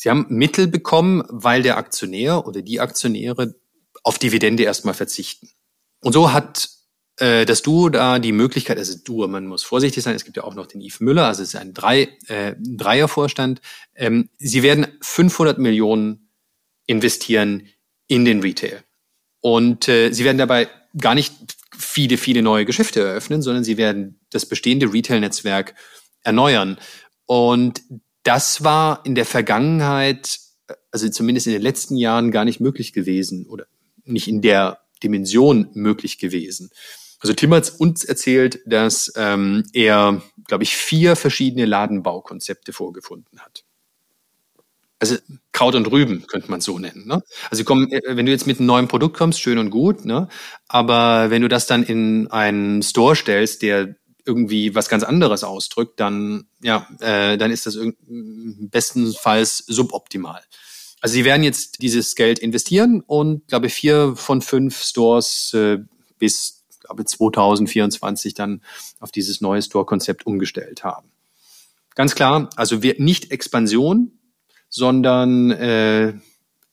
Sie 0.00 0.10
haben 0.10 0.26
Mittel 0.28 0.68
bekommen, 0.68 1.24
weil 1.28 1.62
der 1.62 1.76
Aktionär 1.76 2.46
oder 2.46 2.62
die 2.62 2.78
Aktionäre 2.78 3.56
auf 4.04 4.20
Dividende 4.20 4.62
erstmal 4.62 4.94
verzichten. 4.94 5.50
Und 6.00 6.12
so 6.12 6.32
hat 6.32 6.70
äh, 7.16 7.44
das 7.44 7.62
Duo 7.62 7.88
da 7.88 8.20
die 8.20 8.30
Möglichkeit, 8.30 8.78
also 8.78 8.96
Duo, 9.04 9.26
man 9.26 9.46
muss 9.46 9.64
vorsichtig 9.64 10.04
sein, 10.04 10.14
es 10.14 10.24
gibt 10.24 10.36
ja 10.36 10.44
auch 10.44 10.54
noch 10.54 10.66
den 10.66 10.80
Yves 10.80 11.00
Müller, 11.00 11.26
also 11.26 11.42
es 11.42 11.48
ist 11.48 11.60
ein 11.60 11.74
Drei, 11.74 12.16
äh, 12.28 12.54
Dreiervorstand. 12.60 13.60
Ähm, 13.96 14.28
sie 14.38 14.62
werden 14.62 14.86
500 15.00 15.58
Millionen 15.58 16.30
investieren 16.86 17.66
in 18.06 18.24
den 18.24 18.40
Retail. 18.40 18.84
Und 19.40 19.88
äh, 19.88 20.12
sie 20.12 20.24
werden 20.24 20.38
dabei 20.38 20.68
gar 20.96 21.16
nicht 21.16 21.34
viele, 21.76 22.18
viele 22.18 22.42
neue 22.42 22.64
Geschäfte 22.64 23.00
eröffnen, 23.00 23.42
sondern 23.42 23.64
sie 23.64 23.76
werden 23.76 24.20
das 24.30 24.46
bestehende 24.46 24.92
Retail-Netzwerk 24.92 25.74
erneuern. 26.22 26.78
Und 27.26 27.82
das 28.28 28.62
war 28.62 29.00
in 29.06 29.14
der 29.14 29.24
Vergangenheit, 29.24 30.38
also 30.90 31.08
zumindest 31.08 31.46
in 31.46 31.54
den 31.54 31.62
letzten 31.62 31.96
Jahren, 31.96 32.30
gar 32.30 32.44
nicht 32.44 32.60
möglich 32.60 32.92
gewesen 32.92 33.46
oder 33.46 33.64
nicht 34.04 34.28
in 34.28 34.42
der 34.42 34.80
Dimension 35.02 35.70
möglich 35.72 36.18
gewesen. 36.18 36.68
Also 37.20 37.32
Tim 37.32 37.54
hat 37.54 37.72
uns 37.78 38.04
erzählt, 38.04 38.60
dass 38.66 39.10
ähm, 39.16 39.64
er, 39.72 40.20
glaube 40.46 40.62
ich, 40.62 40.76
vier 40.76 41.16
verschiedene 41.16 41.64
Ladenbaukonzepte 41.64 42.74
vorgefunden 42.74 43.40
hat. 43.40 43.64
Also 44.98 45.16
Kraut 45.52 45.74
und 45.74 45.90
Rüben 45.90 46.26
könnte 46.26 46.50
man 46.50 46.60
so 46.60 46.78
nennen. 46.78 47.06
Ne? 47.06 47.22
Also 47.50 47.64
komm, 47.64 47.88
äh, 47.90 48.02
wenn 48.08 48.26
du 48.26 48.32
jetzt 48.32 48.46
mit 48.46 48.58
einem 48.58 48.66
neuen 48.66 48.88
Produkt 48.88 49.16
kommst, 49.16 49.40
schön 49.40 49.56
und 49.56 49.70
gut, 49.70 50.04
ne? 50.04 50.28
aber 50.68 51.30
wenn 51.30 51.40
du 51.40 51.48
das 51.48 51.66
dann 51.66 51.82
in 51.82 52.30
einen 52.30 52.82
Store 52.82 53.16
stellst, 53.16 53.62
der 53.62 53.96
irgendwie 54.28 54.74
was 54.74 54.88
ganz 54.88 55.02
anderes 55.02 55.42
ausdrückt, 55.42 55.98
dann 55.98 56.46
ja, 56.62 56.86
äh, 57.00 57.38
dann 57.38 57.50
ist 57.50 57.66
das 57.66 57.78
bestenfalls 58.06 59.64
suboptimal. 59.66 60.42
Also 61.00 61.14
sie 61.14 61.24
werden 61.24 61.42
jetzt 61.42 61.80
dieses 61.80 62.14
Geld 62.14 62.38
investieren 62.38 63.02
und 63.06 63.48
glaube 63.48 63.70
vier 63.70 64.14
von 64.16 64.42
fünf 64.42 64.82
Stores 64.82 65.54
äh, 65.54 65.78
bis 66.18 66.66
glaube 66.80 67.04
2024 67.04 68.34
dann 68.34 68.62
auf 69.00 69.10
dieses 69.10 69.40
neue 69.40 69.62
Store-Konzept 69.62 70.26
umgestellt 70.26 70.84
haben. 70.84 71.10
Ganz 71.94 72.14
klar, 72.14 72.50
also 72.56 72.82
wir 72.82 72.96
nicht 72.98 73.30
Expansion, 73.30 74.18
sondern 74.68 75.50
äh, 75.50 76.14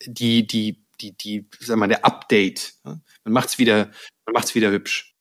die 0.06 0.46
die 0.46 0.84
die 1.00 1.16
die 1.16 1.48
sag 1.60 1.78
mal 1.78 1.88
der 1.88 2.04
Update. 2.04 2.74
Ja? 2.84 3.00
Man 3.24 3.32
macht's 3.32 3.58
wieder 3.58 3.90
man 4.26 4.34
macht's 4.34 4.54
wieder 4.54 4.70
hübsch. 4.70 5.15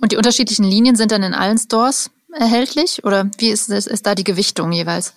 Und 0.00 0.12
die 0.12 0.16
unterschiedlichen 0.16 0.64
Linien 0.64 0.96
sind 0.96 1.12
dann 1.12 1.22
in 1.22 1.34
allen 1.34 1.58
Stores 1.58 2.10
erhältlich 2.32 3.04
oder 3.04 3.30
wie 3.38 3.48
ist, 3.48 3.68
ist, 3.70 3.86
ist 3.86 4.06
da 4.06 4.14
die 4.14 4.24
Gewichtung 4.24 4.72
jeweils? 4.72 5.14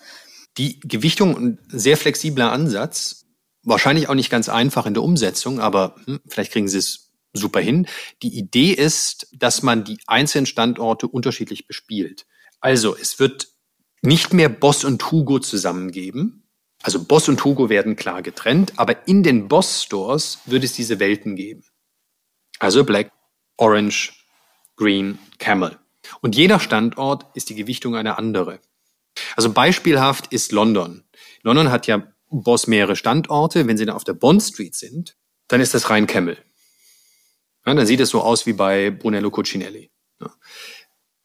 Die 0.57 0.79
Gewichtung, 0.79 1.37
ein 1.37 1.59
sehr 1.67 1.97
flexibler 1.97 2.51
Ansatz, 2.51 3.25
wahrscheinlich 3.63 4.09
auch 4.09 4.15
nicht 4.15 4.29
ganz 4.29 4.49
einfach 4.49 4.85
in 4.85 4.93
der 4.93 5.03
Umsetzung, 5.03 5.59
aber 5.59 5.95
hm, 6.05 6.19
vielleicht 6.27 6.51
kriegen 6.51 6.67
Sie 6.67 6.77
es 6.77 7.11
super 7.33 7.59
hin. 7.59 7.87
Die 8.23 8.37
Idee 8.37 8.71
ist, 8.71 9.27
dass 9.33 9.61
man 9.61 9.83
die 9.83 9.99
einzelnen 10.07 10.45
Standorte 10.45 11.07
unterschiedlich 11.07 11.67
bespielt. 11.67 12.25
Also 12.59 12.95
es 12.95 13.19
wird 13.19 13.49
nicht 14.01 14.33
mehr 14.33 14.49
Boss 14.49 14.83
und 14.83 15.11
Hugo 15.11 15.39
zusammengeben. 15.39 16.43
Also 16.81 17.03
Boss 17.03 17.27
und 17.27 17.43
Hugo 17.43 17.69
werden 17.69 17.95
klar 17.97 18.21
getrennt, 18.21 18.73
aber 18.77 19.07
in 19.07 19.21
den 19.21 19.49
Boss 19.49 19.83
Stores 19.83 20.39
wird 20.45 20.63
es 20.63 20.73
diese 20.73 20.99
Welten 20.99 21.35
geben. 21.35 21.63
Also 22.57 22.85
Black, 22.85 23.11
Orange, 23.57 24.18
Green, 24.79 25.19
Camel. 25.39 25.77
Und 26.21 26.37
jeder 26.37 26.57
Standort 26.59 27.25
ist 27.35 27.49
die 27.49 27.55
Gewichtung 27.55 27.97
eine 27.97 28.17
andere. 28.17 28.61
Also 29.35 29.51
beispielhaft 29.51 30.31
ist 30.31 30.53
London. 30.53 31.03
London 31.43 31.69
hat 31.69 31.85
ja 31.85 32.07
Boss 32.29 32.65
mehrere 32.65 32.95
Standorte. 32.95 33.67
Wenn 33.67 33.77
Sie 33.77 33.85
dann 33.85 33.95
auf 33.95 34.05
der 34.05 34.13
Bond 34.13 34.41
Street 34.41 34.75
sind, 34.75 35.17
dann 35.49 35.59
ist 35.59 35.73
das 35.73 35.89
rein 35.89 36.07
Camel. 36.07 36.37
Ja, 37.65 37.73
dann 37.73 37.85
sieht 37.85 37.99
es 37.99 38.09
so 38.09 38.21
aus 38.21 38.45
wie 38.45 38.53
bei 38.53 38.89
Brunello 38.89 39.29
Cucinelli. 39.29 39.91
Ja. 40.21 40.33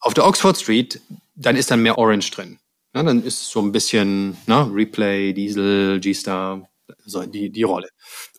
Auf 0.01 0.15
der 0.15 0.27
Oxford 0.27 0.59
Street, 0.59 1.01
dann 1.37 1.55
ist 1.55 1.71
dann 1.71 1.81
mehr 1.81 1.97
Orange 1.97 2.33
drin. 2.33 2.59
Ja, 2.93 3.05
dann 3.05 3.23
ist 3.23 3.51
so 3.51 3.61
ein 3.61 3.71
bisschen 3.71 4.37
na, 4.47 4.65
Replay, 4.65 5.33
Diesel, 5.33 6.01
G-Star, 6.01 6.69
so 7.07 7.23
die, 7.25 7.51
die 7.51 7.63
Rolle. 7.63 7.89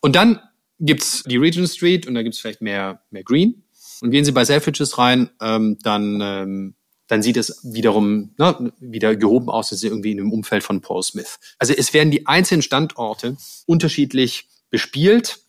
Und 0.01 0.17
dann 0.17 0.41
gibt's 0.77 1.23
die 1.23 1.37
Regent 1.37 1.69
Street 1.69 2.05
und 2.05 2.15
da 2.15 2.21
gibt's 2.21 2.39
vielleicht 2.39 2.61
mehr, 2.61 3.01
mehr 3.11 3.23
Green. 3.23 3.64
Und 4.01 4.11
gehen 4.11 4.25
Sie 4.25 4.31
bei 4.31 4.45
Selfridges 4.45 4.97
rein, 4.97 5.29
ähm, 5.41 5.77
dann, 5.81 6.19
ähm, 6.21 6.75
dann 7.07 7.21
sieht 7.21 7.37
es 7.37 7.59
wiederum 7.63 8.33
ne, 8.37 8.73
wieder 8.79 9.15
gehoben 9.15 9.49
aus, 9.49 9.71
als 9.71 9.83
irgendwie 9.83 10.11
in 10.11 10.17
dem 10.17 10.31
Umfeld 10.31 10.63
von 10.63 10.81
Paul 10.81 11.03
Smith. 11.03 11.39
Also 11.59 11.73
es 11.73 11.93
werden 11.93 12.11
die 12.11 12.27
einzelnen 12.27 12.61
Standorte 12.61 13.37
unterschiedlich 13.65 14.47
bespielt 14.69 15.39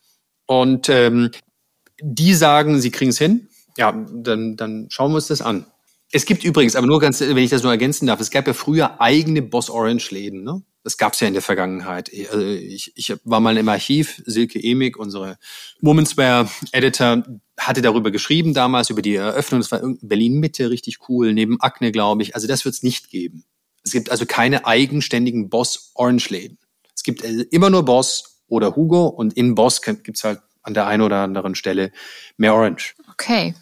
und 0.47 0.89
ähm, 0.89 1.31
die 2.01 2.35
sagen, 2.35 2.81
sie 2.81 2.91
kriegen 2.91 3.11
es 3.11 3.19
hin. 3.19 3.49
Ja, 3.77 3.93
dann, 3.93 4.57
dann 4.57 4.87
schauen 4.91 5.13
wir 5.13 5.17
uns 5.17 5.29
das 5.29 5.43
an. 5.43 5.67
Es 6.13 6.25
gibt 6.25 6.45
übrigens, 6.45 6.77
aber 6.77 6.87
nur 6.87 7.01
ganz, 7.01 7.21
wenn 7.21 7.37
ich 7.37 7.51
das 7.51 7.63
nur 7.63 7.73
ergänzen 7.73 8.07
darf, 8.07 8.21
es 8.21 8.31
gab 8.31 8.47
ja 8.47 8.53
früher 8.53 9.01
eigene 9.01 9.43
Boss 9.43 9.69
Orange 9.69 10.13
Läden. 10.13 10.45
Ne? 10.45 10.63
Das 10.85 10.99
gab 10.99 11.15
es 11.15 11.21
ja 11.21 11.27
in 11.27 11.35
der 11.35 11.43
Vergangenheit. 11.43 12.11
Also 12.31 12.47
ich, 12.47 12.93
ich 12.95 13.13
war 13.25 13.41
mal 13.41 13.57
im 13.57 13.69
Archiv, 13.69 14.23
Silke 14.25 14.63
Emig, 14.63 14.97
unsere 14.97 15.37
Womenswear 15.81 16.49
Editor, 16.71 17.25
hatte 17.59 17.83
darüber 17.83 18.11
geschrieben 18.11 18.55
damals, 18.55 18.91
über 18.91 19.03
die 19.03 19.15
Eröffnung. 19.15 19.61
Das 19.61 19.73
war 19.73 19.81
Berlin 20.03 20.41
Mitte, 20.41 20.71
richtig 20.71 21.09
cool, 21.09 21.33
neben 21.33 21.61
Akne, 21.61 21.93
glaube 21.93 22.23
ich. 22.23 22.35
Also 22.35 22.47
das 22.47 22.65
wird 22.65 22.75
es 22.75 22.83
nicht 22.83 23.11
geben. 23.11 23.45
Es 23.85 23.93
gibt 23.93 24.11
also 24.11 24.27
keine 24.27 24.67
eigenständigen 24.67 25.49
Boss 25.49 25.93
Orange 25.95 26.31
Läden. 26.31 26.59
Es 26.95 27.03
gibt 27.03 27.25
also 27.25 27.45
immer 27.51 27.71
nur 27.71 27.85
Boss 27.85 28.43
oder 28.49 28.77
Hugo 28.77 29.07
und 29.07 29.35
in 29.35 29.55
Boss 29.55 29.81
gibt's 29.83 30.25
halt 30.25 30.41
an 30.63 30.75
der 30.75 30.87
einen 30.87 31.03
oder 31.03 31.19
anderen 31.19 31.55
Stelle 31.55 31.93
mehr 32.37 32.55
Orange. 32.55 32.95
Okay. 33.13 33.55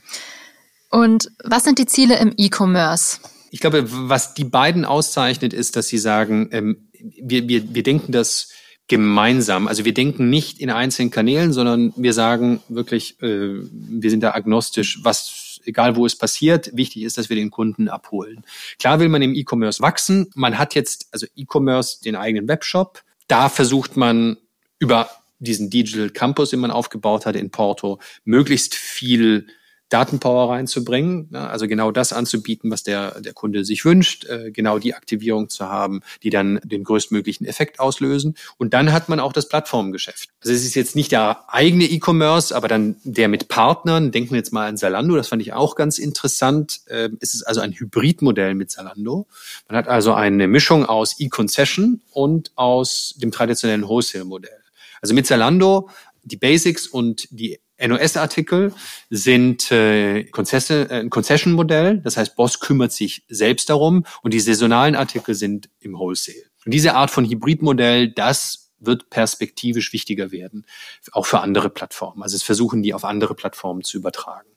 Und 0.90 1.30
was 1.42 1.64
sind 1.64 1.78
die 1.78 1.86
Ziele 1.86 2.18
im 2.18 2.32
E-Commerce? 2.36 3.18
Ich 3.50 3.60
glaube, 3.60 3.84
was 3.86 4.34
die 4.34 4.44
beiden 4.44 4.84
auszeichnet, 4.84 5.52
ist, 5.52 5.76
dass 5.76 5.88
sie 5.88 5.98
sagen, 5.98 6.48
ähm, 6.52 6.88
wir, 6.92 7.46
wir, 7.48 7.74
wir 7.74 7.82
denken 7.82 8.12
das 8.12 8.48
gemeinsam. 8.88 9.66
Also 9.66 9.84
wir 9.84 9.94
denken 9.94 10.28
nicht 10.28 10.60
in 10.60 10.70
einzelnen 10.70 11.10
Kanälen, 11.10 11.52
sondern 11.52 11.92
wir 11.96 12.12
sagen 12.12 12.62
wirklich, 12.68 13.20
äh, 13.22 13.60
wir 13.62 14.10
sind 14.10 14.22
da 14.22 14.32
agnostisch, 14.32 15.00
was 15.02 15.60
egal 15.64 15.96
wo 15.96 16.04
es 16.04 16.16
passiert, 16.16 16.70
wichtig 16.76 17.02
ist, 17.04 17.16
dass 17.16 17.28
wir 17.28 17.36
den 17.36 17.50
Kunden 17.50 17.88
abholen. 17.88 18.44
Klar 18.78 19.00
will 19.00 19.08
man 19.08 19.22
im 19.22 19.34
E-Commerce 19.34 19.80
wachsen. 19.80 20.30
Man 20.34 20.58
hat 20.58 20.74
jetzt 20.74 21.08
also 21.12 21.26
E-Commerce 21.34 22.02
den 22.02 22.16
eigenen 22.16 22.48
Webshop. 22.48 23.02
Da 23.26 23.48
versucht 23.48 23.96
man 23.96 24.36
über 24.78 25.08
diesen 25.38 25.70
Digital 25.70 26.10
Campus, 26.10 26.50
den 26.50 26.60
man 26.60 26.70
aufgebaut 26.70 27.26
hat 27.26 27.36
in 27.36 27.50
Porto, 27.50 28.00
möglichst 28.24 28.74
viel 28.74 29.46
Datenpower 29.94 30.50
reinzubringen, 30.50 31.28
ne? 31.30 31.48
also 31.48 31.68
genau 31.68 31.92
das 31.92 32.12
anzubieten, 32.12 32.68
was 32.72 32.82
der, 32.82 33.20
der 33.20 33.32
Kunde 33.32 33.64
sich 33.64 33.84
wünscht, 33.84 34.24
äh, 34.24 34.50
genau 34.50 34.80
die 34.80 34.92
Aktivierung 34.92 35.48
zu 35.48 35.68
haben, 35.68 36.00
die 36.24 36.30
dann 36.30 36.58
den 36.64 36.82
größtmöglichen 36.82 37.46
Effekt 37.46 37.78
auslösen. 37.78 38.34
Und 38.58 38.74
dann 38.74 38.92
hat 38.92 39.08
man 39.08 39.20
auch 39.20 39.32
das 39.32 39.48
Plattformgeschäft. 39.48 40.30
Also 40.40 40.52
es 40.52 40.64
ist 40.64 40.74
jetzt 40.74 40.96
nicht 40.96 41.12
der 41.12 41.44
eigene 41.46 41.84
E-Commerce, 41.84 42.56
aber 42.56 42.66
dann 42.66 42.96
der 43.04 43.28
mit 43.28 43.46
Partnern. 43.46 44.10
Denken 44.10 44.30
wir 44.30 44.38
jetzt 44.38 44.52
mal 44.52 44.66
an 44.66 44.76
Zalando, 44.76 45.14
das 45.14 45.28
fand 45.28 45.42
ich 45.42 45.52
auch 45.52 45.76
ganz 45.76 45.98
interessant. 45.98 46.80
Äh, 46.86 47.10
es 47.20 47.32
ist 47.32 47.44
also 47.44 47.60
ein 47.60 47.72
Hybridmodell 47.72 48.56
mit 48.56 48.72
Zalando. 48.72 49.28
Man 49.68 49.76
hat 49.76 49.86
also 49.86 50.12
eine 50.12 50.48
Mischung 50.48 50.86
aus 50.86 51.20
E-Concession 51.20 52.00
und 52.10 52.50
aus 52.56 53.14
dem 53.18 53.30
traditionellen 53.30 53.86
Wholesale-Modell. 53.86 54.60
Also 55.00 55.14
mit 55.14 55.28
Zalando 55.28 55.88
die 56.24 56.36
Basics 56.36 56.86
und 56.86 57.28
die 57.30 57.60
NOS-Artikel 57.78 58.72
sind 59.10 59.70
äh, 59.70 60.20
äh, 60.20 60.88
ein 60.90 61.10
Concession-Modell, 61.10 61.98
das 61.98 62.16
heißt, 62.16 62.36
Boss 62.36 62.60
kümmert 62.60 62.92
sich 62.92 63.24
selbst 63.28 63.68
darum 63.68 64.04
und 64.22 64.32
die 64.32 64.40
saisonalen 64.40 64.94
Artikel 64.94 65.34
sind 65.34 65.68
im 65.80 65.98
Wholesale. 65.98 66.44
Und 66.64 66.72
diese 66.72 66.94
Art 66.94 67.10
von 67.10 67.24
Hybridmodell, 67.24 68.12
das 68.12 68.72
wird 68.78 69.10
perspektivisch 69.10 69.92
wichtiger 69.92 70.30
werden, 70.30 70.66
auch 71.12 71.26
für 71.26 71.40
andere 71.40 71.70
Plattformen. 71.70 72.22
Also 72.22 72.36
es 72.36 72.42
versuchen 72.42 72.82
die 72.82 72.94
auf 72.94 73.04
andere 73.04 73.34
Plattformen 73.34 73.82
zu 73.82 73.96
übertragen. 73.96 74.48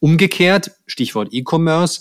Umgekehrt, 0.00 0.72
Stichwort 0.86 1.28
E-Commerce, 1.32 2.00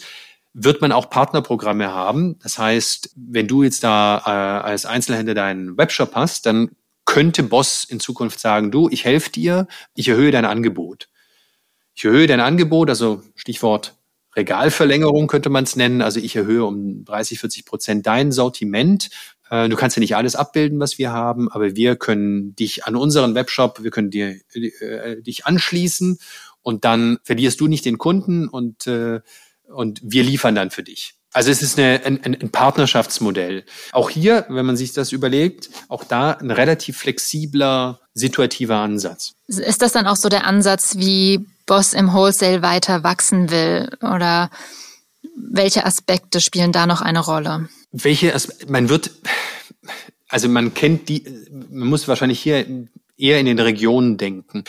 wird 0.53 0.81
man 0.81 0.91
auch 0.91 1.09
Partnerprogramme 1.09 1.93
haben. 1.93 2.39
Das 2.39 2.57
heißt, 2.57 3.11
wenn 3.15 3.47
du 3.47 3.63
jetzt 3.63 3.83
da 3.83 4.23
äh, 4.25 4.65
als 4.65 4.85
Einzelhändler 4.85 5.35
deinen 5.35 5.77
Webshop 5.77 6.15
hast, 6.15 6.45
dann 6.45 6.71
könnte 7.17 7.41
Boss 7.41 7.83
in 7.83 7.99
Zukunft 7.99 8.39
sagen, 8.39 8.69
du, 8.69 8.89
ich 8.89 9.03
helfe 9.03 9.31
dir, 9.31 9.67
ich 9.95 10.07
erhöhe 10.07 10.29
dein 10.29 10.45
Angebot. 10.45 11.09
Ich 11.95 12.05
erhöhe 12.05 12.27
dein 12.27 12.41
Angebot, 12.41 12.91
also 12.91 13.23
Stichwort 13.33 13.95
Regalverlängerung 14.35 15.25
könnte 15.25 15.49
man 15.49 15.63
es 15.63 15.75
nennen. 15.75 16.03
Also 16.03 16.19
ich 16.19 16.35
erhöhe 16.35 16.63
um 16.63 17.05
30, 17.05 17.39
40 17.39 17.65
Prozent 17.65 18.05
dein 18.05 18.31
Sortiment. 18.31 19.09
Äh, 19.49 19.67
du 19.67 19.75
kannst 19.75 19.95
ja 19.95 19.99
nicht 19.99 20.15
alles 20.15 20.35
abbilden, 20.35 20.79
was 20.79 20.99
wir 20.99 21.11
haben, 21.11 21.49
aber 21.51 21.75
wir 21.75 21.95
können 21.95 22.55
dich 22.55 22.85
an 22.85 22.95
unseren 22.95 23.33
Webshop, 23.33 23.81
wir 23.81 23.89
können 23.89 24.11
dir 24.11 24.35
äh, 24.53 25.19
dich 25.19 25.47
anschließen 25.47 26.19
und 26.61 26.85
dann 26.85 27.17
verlierst 27.23 27.59
du 27.59 27.65
nicht 27.65 27.85
den 27.85 27.97
Kunden 27.97 28.47
und 28.47 28.85
äh, 28.85 29.21
und 29.63 30.01
wir 30.03 30.23
liefern 30.23 30.53
dann 30.53 30.69
für 30.69 30.83
dich. 30.83 31.16
Also 31.37 31.51
es 31.51 31.61
ist 31.61 31.77
eine, 31.77 32.01
ein, 32.03 32.23
ein 32.23 32.49
Partnerschaftsmodell. 32.49 33.63
Auch 33.91 34.09
hier, 34.09 34.47
wenn 34.49 34.65
man 34.65 34.75
sich 34.75 34.93
das 34.93 35.11
überlegt, 35.11 35.69
auch 35.87 36.03
da 36.03 36.31
ein 36.31 36.49
relativ 36.49 36.97
flexibler, 36.97 37.99
situativer 38.15 38.77
Ansatz. 38.77 39.35
Ist 39.45 39.83
das 39.83 39.91
dann 39.91 40.07
auch 40.07 40.15
so 40.15 40.29
der 40.29 40.47
Ansatz, 40.47 40.97
wie 40.97 41.45
Boss 41.67 41.93
im 41.93 42.11
Wholesale 42.11 42.63
weiter 42.63 43.03
wachsen 43.03 43.51
will? 43.51 43.87
Oder 44.01 44.49
welche 45.35 45.85
Aspekte 45.85 46.41
spielen 46.41 46.71
da 46.71 46.87
noch 46.87 47.01
eine 47.01 47.19
Rolle? 47.19 47.69
Welche, 47.91 48.35
man 48.67 48.89
wird, 48.89 49.11
also 50.29 50.49
man 50.49 50.73
kennt 50.73 51.07
die, 51.07 51.23
man 51.69 51.87
muss 51.87 52.07
wahrscheinlich 52.07 52.39
hier 52.39 52.65
eher 53.15 53.39
in 53.39 53.45
den 53.45 53.59
Regionen 53.59 54.17
denken. 54.17 54.63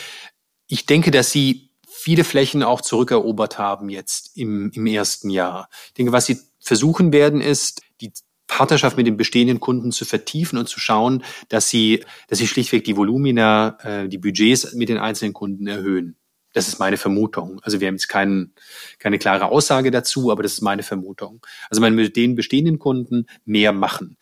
Ich 0.67 0.85
denke, 0.85 1.09
dass 1.09 1.31
sie 1.31 1.71
viele 1.87 2.23
Flächen 2.23 2.61
auch 2.61 2.81
zurückerobert 2.81 3.57
haben 3.57 3.89
jetzt 3.89 4.37
im, 4.37 4.71
im 4.75 4.85
ersten 4.85 5.31
Jahr. 5.31 5.67
Ich 5.87 5.93
denke, 5.95 6.11
was 6.11 6.27
sie 6.27 6.37
versuchen 6.59 7.11
werden, 7.13 7.41
ist, 7.41 7.81
die 8.01 8.11
Partnerschaft 8.47 8.97
mit 8.97 9.07
den 9.07 9.15
bestehenden 9.15 9.59
Kunden 9.59 9.91
zu 9.91 10.05
vertiefen 10.05 10.57
und 10.57 10.67
zu 10.67 10.79
schauen, 10.79 11.23
dass 11.47 11.69
sie, 11.69 12.03
dass 12.27 12.39
sie 12.39 12.47
schlichtweg 12.47 12.83
die 12.83 12.97
Volumina, 12.97 13.77
äh, 13.83 14.09
die 14.09 14.17
Budgets 14.17 14.73
mit 14.73 14.89
den 14.89 14.97
einzelnen 14.97 15.33
Kunden 15.33 15.67
erhöhen. 15.67 16.17
Das 16.53 16.67
ist 16.67 16.79
meine 16.79 16.97
Vermutung. 16.97 17.59
Also 17.61 17.79
wir 17.79 17.87
haben 17.87 17.95
jetzt 17.95 18.07
kein, 18.07 18.53
keine 18.97 19.19
klare 19.19 19.45
Aussage 19.45 19.91
dazu, 19.91 20.31
aber 20.31 20.41
das 20.41 20.53
ist 20.53 20.61
meine 20.61 20.81
Vermutung. 20.81 21.45
Also 21.69 21.79
man 21.79 21.93
mit 21.93 22.15
den 22.15 22.35
bestehenden 22.35 22.79
Kunden 22.79 23.27
mehr 23.45 23.71
machen. 23.71 24.17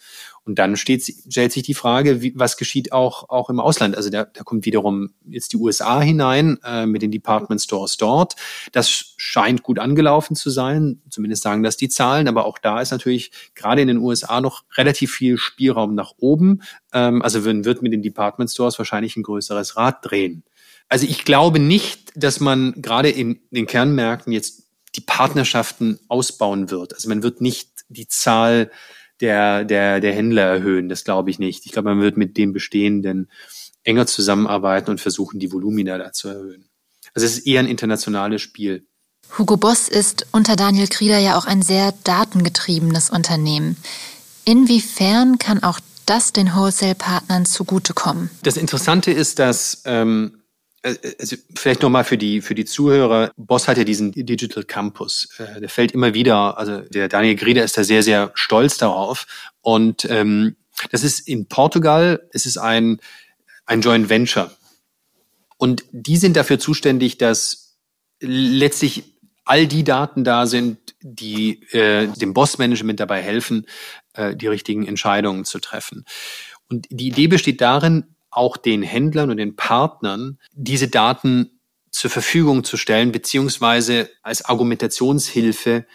Und 0.48 0.58
dann 0.58 0.78
steht, 0.78 1.04
stellt 1.04 1.52
sich 1.52 1.64
die 1.64 1.74
Frage, 1.74 2.22
wie, 2.22 2.34
was 2.36 2.56
geschieht 2.56 2.94
auch, 2.94 3.30
auch 3.30 3.50
im 3.50 3.60
Ausland. 3.60 3.98
Also 3.98 4.10
da, 4.10 4.24
da 4.24 4.44
kommt 4.44 4.66
wiederum 4.66 5.14
jetzt 5.28 5.52
die 5.52 5.58
USA 5.58 6.00
hinein 6.00 6.58
äh, 6.64 6.86
mit 6.86 7.02
den 7.02 7.12
Department 7.12 7.62
Stores 7.62 7.98
dort. 7.98 8.36
Das 8.72 9.14
scheint 9.18 9.62
gut 9.62 9.78
angelaufen 9.78 10.36
zu 10.36 10.50
sein, 10.50 11.02
zumindest 11.10 11.44
sagen 11.44 11.64
das 11.64 11.76
die 11.76 11.90
Zahlen. 11.90 12.30
Aber 12.30 12.46
auch 12.46 12.58
da 12.58 12.80
ist 12.80 12.92
natürlich 12.92 13.32
gerade 13.56 13.82
in 13.82 13.90
den 13.90 13.98
USA 13.98 14.40
noch 14.40 14.64
relativ 14.78 15.12
viel 15.12 15.38
Spielraum 15.38 15.96
nach 15.96 16.14
oben. 16.18 16.62
Ähm, 16.94 17.22
also 17.22 17.42
man 17.42 17.66
wird 17.66 17.82
mit 17.82 17.92
den 17.92 18.02
Department 18.02 18.50
Stores 18.50 18.78
wahrscheinlich 18.80 19.18
ein 19.18 19.24
größeres 19.24 19.76
Rad 19.76 19.98
drehen. 20.02 20.44
Also 20.88 21.06
ich 21.06 21.26
glaube 21.26 21.60
nicht, 21.60 22.14
dass 22.16 22.40
man 22.40 22.74
gerade 22.82 23.10
in 23.10 23.42
den 23.52 23.68
Kernmärkten 23.68 24.32
jetzt 24.32 24.64
die 24.96 25.02
Partnerschaften 25.02 26.00
ausbauen 26.08 26.72
wird. 26.72 26.94
Also 26.94 27.10
man 27.10 27.22
wird 27.22 27.42
nicht 27.42 27.70
die 27.90 28.08
Zahl 28.08 28.72
der, 29.22 29.64
der, 29.64 30.00
der 30.00 30.14
Händler 30.14 30.44
erhöhen. 30.44 30.90
Das 30.90 31.04
glaube 31.04 31.30
ich 31.30 31.40
nicht. 31.40 31.66
Ich 31.66 31.72
glaube, 31.72 31.90
man 31.90 32.02
wird 32.02 32.18
mit 32.18 32.38
den 32.38 32.54
bestehenden 32.54 33.30
enger 33.84 34.06
zusammenarbeiten 34.06 34.92
und 34.92 35.02
versuchen, 35.02 35.40
die 35.40 35.52
Volumina 35.52 35.98
da 35.98 36.12
zu 36.12 36.28
erhöhen. 36.28 36.66
Also 37.14 37.26
es 37.26 37.38
ist 37.38 37.48
eher 37.48 37.62
ein 37.62 37.68
internationales 37.68 38.42
Spiel. 38.42 38.86
Hugo 39.38 39.58
Boss 39.58 39.88
ist 39.88 40.28
unter 40.32 40.56
Daniel 40.56 40.88
Krieder 40.88 41.18
ja 41.18 41.38
auch 41.38 41.46
ein 41.46 41.62
sehr 41.62 41.94
datengetriebenes 42.04 43.10
Unternehmen. 43.10 43.78
Inwiefern 44.46 45.38
kann 45.38 45.64
auch 45.64 45.80
das 46.06 46.32
den 46.32 46.56
Wholesale-Partnern 46.56 47.46
zugutekommen? 47.46 48.30
Das 48.44 48.58
Interessante 48.58 49.12
ist, 49.12 49.40
dass 49.40 49.82
ähm, 49.86 50.34
äh, 50.36 50.37
also 51.20 51.36
vielleicht 51.56 51.82
nochmal 51.82 52.04
für 52.04 52.18
die, 52.18 52.42
für 52.42 52.56
die 52.56 52.66
Zuhörer. 52.66 53.32
Boss 53.38 53.68
hat 53.68 53.78
ja 53.78 53.84
diesen 53.84 54.12
Digital 54.12 54.64
Campus. 54.64 55.30
Äh, 55.38 55.62
der 55.62 55.70
fällt 55.70 55.92
immer 55.92 56.14
wieder, 56.14 56.58
also 56.58 56.82
der 56.82 57.08
Daniel 57.08 57.36
Grieder 57.36 57.64
ist 57.64 57.78
da 57.78 57.84
sehr, 57.84 58.04
sehr 58.04 58.32
stolz 58.34 58.78
darauf. 58.78 59.26
Und 59.62 60.06
ähm, 60.10 60.56
das 60.92 61.04
ist 61.04 61.28
in 61.28 61.48
Portugal, 61.48 62.28
es 62.32 62.46
ist 62.46 62.58
ein, 62.58 63.00
ein 63.66 63.82
Joint 63.82 64.10
Venture. 64.10 64.52
Und 65.58 65.84
die 65.92 66.18
sind 66.18 66.36
dafür 66.36 66.60
zuständig, 66.60 67.18
dass 67.18 67.78
letztlich 68.20 69.04
all 69.46 69.66
die 69.68 69.84
Daten 69.84 70.24
da 70.24 70.46
sind, 70.46 70.78
die 71.02 71.64
äh, 71.72 72.08
dem 72.08 72.34
Boss-Management 72.34 73.00
dabei 73.00 73.22
helfen, 73.22 73.66
äh, 74.14 74.36
die 74.36 74.48
richtigen 74.48 74.86
Entscheidungen 74.86 75.46
zu 75.46 75.60
treffen. 75.60 76.06
Und 76.70 76.88
die 76.90 77.08
Idee 77.08 77.28
besteht 77.28 77.62
darin, 77.62 78.04
auch 78.30 78.58
den 78.58 78.84
Händlern 78.84 79.30
und 79.30 79.38
den 79.38 79.56
Partnern 79.56 80.40
diese 80.54 80.88
Daten 80.88 81.60
zur 81.92 82.12
Verfügung 82.12 82.64
zu 82.64 82.78
stellen, 82.78 83.12
beziehungsweise 83.12 84.10
als 84.22 84.46
Argumentationshilfe 84.46 85.86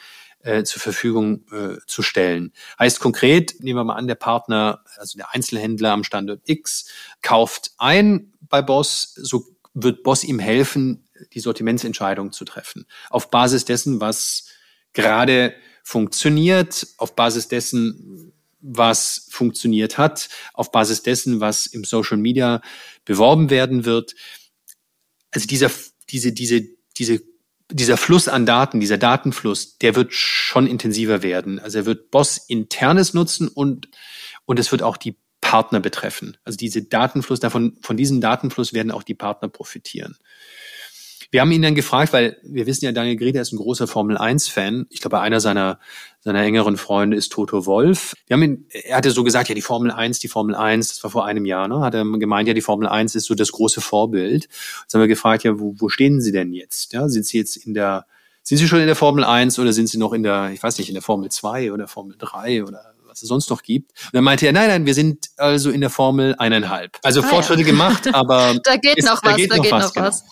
äh, 0.43 0.65
zur 0.65 0.83
Verfügung 0.83 1.45
äh, 1.53 1.77
zu 1.87 2.03
stellen. 2.03 2.53
Heißt 2.79 3.01
konkret, 3.01 3.61
nehmen 3.61 3.79
wir 3.79 3.85
mal 3.85 3.95
an, 3.95 4.09
der 4.09 4.17
Partner, 4.17 4.83
also 4.97 5.17
der 5.17 5.33
Einzelhändler 5.33 5.93
am 5.93 6.05
Standort 6.05 6.41
X, 6.45 6.87
kauft 7.23 7.73
ein 7.79 8.33
bei 8.41 8.63
Boss, 8.63 9.15
so 9.15 9.45
wird 9.75 10.03
Boss 10.03 10.25
ihm 10.25 10.39
helfen, 10.39 11.09
die 11.33 11.41
Sortimentsentscheidung 11.41 12.33
zu 12.33 12.45
treffen. 12.45 12.87
Auf 13.11 13.31
Basis 13.31 13.65
dessen, 13.65 14.01
was 14.01 14.49
gerade 14.93 15.55
funktioniert, 15.83 16.87
auf 16.99 17.15
Basis 17.15 17.49
dessen, 17.49 18.33
was 18.63 19.27
funktioniert 19.31 19.99
hat, 19.99 20.29
auf 20.55 20.71
Basis 20.71 21.03
dessen, 21.03 21.41
was 21.41 21.67
im 21.67 21.85
Social 21.85 22.17
Media 22.17 22.63
beworben 23.05 23.51
werden 23.51 23.85
wird. 23.85 24.15
Also 25.33 25.47
dieser, 25.47 25.71
diese, 26.09 26.33
diese, 26.33 26.63
diese, 26.97 27.23
dieser 27.71 27.97
Fluss 27.97 28.29
an 28.29 28.47
Daten, 28.47 28.81
dieser 28.81 28.99
Datenfluss, 28.99 29.79
der 29.79 29.97
wird 29.97 30.13
schon 30.13 30.67
intensiver 30.67 31.23
werden. 31.23 31.59
Also 31.59 31.79
er 31.79 31.87
wird 31.87 32.11
Boss 32.11 32.39
internes 32.39 33.15
nutzen 33.15 33.49
und, 33.49 33.89
und 34.45 34.59
es 34.59 34.71
wird 34.73 34.83
auch 34.83 34.97
die 34.97 35.19
Partner 35.41 35.81
betreffen. 35.81 36.37
Also 36.45 36.57
diese 36.57 36.83
Datenfluss, 36.83 37.41
davon, 37.41 37.77
von 37.83 37.97
diesem 37.97 38.21
Datenfluss 38.21 38.73
werden 38.73 38.93
auch 38.93 39.03
die 39.03 39.15
Partner 39.15 39.49
profitieren. 39.49 40.17
Wir 41.33 41.41
haben 41.41 41.51
ihn 41.51 41.63
dann 41.63 41.75
gefragt, 41.75 42.13
weil 42.13 42.37
wir 42.43 42.67
wissen 42.67 42.85
ja, 42.85 42.93
Daniel 42.93 43.17
Greta 43.17 43.41
ist 43.41 43.53
ein 43.53 43.57
großer 43.57 43.87
Formel 43.87 44.19
1-Fan. 44.19 44.87
Ich 44.91 45.01
glaube, 45.01 45.19
einer 45.19 45.41
seiner, 45.41 45.81
seiner 46.21 46.43
engeren 46.43 46.77
Freunde 46.77 47.17
ist 47.17 47.33
Toto 47.33 47.65
Wolf. 47.65 48.15
Wir 48.27 48.35
haben 48.35 48.43
ihn, 48.43 48.67
er 48.71 48.99
hatte 48.99 49.11
so 49.13 49.25
gesagt, 49.25 49.49
ja, 49.49 49.55
die 49.55 49.63
Formel 49.63 49.91
1, 49.91 50.19
die 50.19 50.29
Formel 50.29 50.55
1, 50.55 50.89
das 50.89 51.03
war 51.03 51.11
vor 51.11 51.25
einem 51.25 51.47
Jahr, 51.47 51.69
ne? 51.69 51.81
Hat 51.81 51.95
er 51.95 52.05
gemeint, 52.05 52.49
ja, 52.49 52.55
die 52.55 52.61
Formel 52.61 52.87
1 52.87 53.15
ist 53.15 53.25
so 53.25 53.35
das 53.35 53.51
große 53.51 53.81
Vorbild. 53.81 54.47
Jetzt 54.83 54.93
haben 54.93 55.01
wir 55.01 55.09
gefragt, 55.09 55.43
ja, 55.45 55.59
wo, 55.59 55.75
wo 55.79 55.89
stehen 55.89 56.21
Sie 56.21 56.33
denn 56.33 56.53
jetzt? 56.53 56.93
Ja, 56.93 57.09
sind 57.09 57.25
Sie 57.25 57.39
jetzt 57.39 57.57
in 57.57 57.73
der, 57.73 58.05
sind 58.43 58.59
Sie 58.59 58.69
schon 58.69 58.81
in 58.81 58.87
der 58.87 58.95
Formel 58.95 59.25
1 59.25 59.59
oder 59.59 59.73
sind 59.73 59.89
Sie 59.89 59.97
noch 59.97 60.13
in 60.13 60.23
der, 60.23 60.51
ich 60.53 60.63
weiß 60.63 60.77
nicht, 60.77 60.91
in 60.91 60.95
der 60.95 61.03
Formel 61.03 61.31
2 61.31 61.73
oder 61.73 61.89
Formel 61.89 62.15
3 62.19 62.63
oder 62.65 62.93
was 63.13 63.23
es 63.23 63.29
sonst 63.29 63.51
noch 63.51 63.63
gibt. 63.63 63.93
Und 64.07 64.15
dann 64.15 64.25
meinte 64.25 64.47
er, 64.47 64.53
nein, 64.53 64.69
nein, 64.69 64.87
wir 64.87 64.95
sind 64.95 65.29
also 65.37 65.71
in 65.71 65.81
der 65.81 65.91
Formel 65.91 66.35
eineinhalb. 66.39 66.99
Also 67.03 67.21
ah, 67.21 67.27
Fortschritte 67.27 67.61
ja. 67.61 67.67
gemacht, 67.67 68.13
aber 68.15 68.55
da 68.65 68.77
geht 68.77 68.99
ist, 68.99 69.05
noch 69.07 69.23
was, 69.23 69.31
da 69.31 69.37
geht, 69.37 69.51
da 69.51 69.57
noch, 69.57 69.63
geht 69.63 69.73
was, 69.73 69.95
noch 69.95 70.03
was. 70.03 70.25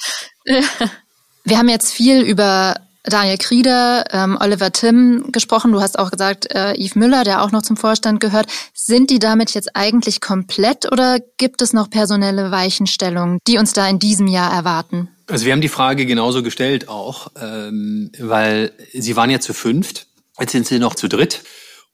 Wir 1.45 1.59
haben 1.59 1.69
jetzt 1.69 1.93
viel 1.93 2.21
über 2.21 2.77
Daniel 3.03 3.39
Krieder, 3.39 4.05
ähm, 4.11 4.37
Oliver 4.39 4.73
Timm 4.73 5.33
gesprochen. 5.33 5.73
Du 5.73 5.81
hast 5.81 5.99
auch 5.99 6.11
gesagt, 6.11 6.55
äh, 6.55 6.75
Yves 6.75 6.97
Müller, 6.97 7.25
der 7.25 7.43
auch 7.43 7.51
noch 7.51 7.63
zum 7.63 7.77
Vorstand 7.77 8.21
gehört. 8.21 8.47
Sind 8.75 9.11
die 9.11 9.19
damit 9.19 9.53
jetzt 9.53 9.75
eigentlich 9.75 10.21
komplett 10.21 10.91
oder 10.93 11.19
gibt 11.39 11.63
es 11.63 11.73
noch 11.73 11.89
personelle 11.89 12.51
Weichenstellungen, 12.51 13.39
die 13.47 13.59
uns 13.59 13.73
da 13.73 13.89
in 13.89 13.99
diesem 13.99 14.27
Jahr 14.27 14.53
erwarten? 14.53 15.09
Also 15.29 15.47
wir 15.47 15.53
haben 15.53 15.61
die 15.61 15.69
Frage 15.69 16.07
genauso 16.07 16.43
gestellt 16.43 16.89
auch, 16.89 17.29
ähm, 17.41 18.11
weil 18.19 18.73
sie 18.93 19.17
waren 19.17 19.31
ja 19.31 19.41
zu 19.41 19.55
fünft, 19.55 20.07
jetzt 20.39 20.53
sind 20.53 20.67
sie 20.67 20.79
noch 20.79 20.95
zu 20.95 21.09
dritt. 21.09 21.43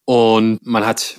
Und 0.07 0.59
man 0.63 0.87
hat, 0.87 1.19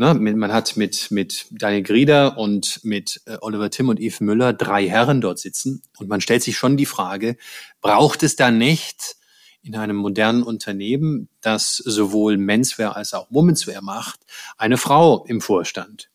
ne, 0.00 0.14
man 0.14 0.52
hat 0.52 0.76
mit, 0.76 1.10
mit 1.10 1.46
Daniel 1.50 1.82
Grieder 1.82 2.38
und 2.38 2.80
mit 2.82 3.20
äh, 3.26 3.36
Oliver 3.42 3.70
Timm 3.70 3.90
und 3.90 4.00
Yves 4.00 4.20
Müller 4.20 4.52
drei 4.52 4.88
Herren 4.88 5.20
dort 5.20 5.38
sitzen. 5.38 5.82
Und 5.98 6.08
man 6.08 6.20
stellt 6.20 6.42
sich 6.42 6.56
schon 6.56 6.76
die 6.76 6.86
Frage, 6.86 7.36
braucht 7.82 8.22
es 8.22 8.34
da 8.34 8.50
nicht 8.50 9.16
in 9.62 9.76
einem 9.76 9.96
modernen 9.96 10.42
Unternehmen, 10.42 11.28
das 11.42 11.76
sowohl 11.76 12.38
Menswear 12.38 12.96
als 12.96 13.12
auch 13.12 13.26
Womenswear 13.30 13.82
macht, 13.82 14.20
eine 14.56 14.78
Frau 14.78 15.24
im 15.26 15.42
Vorstand? 15.42 16.08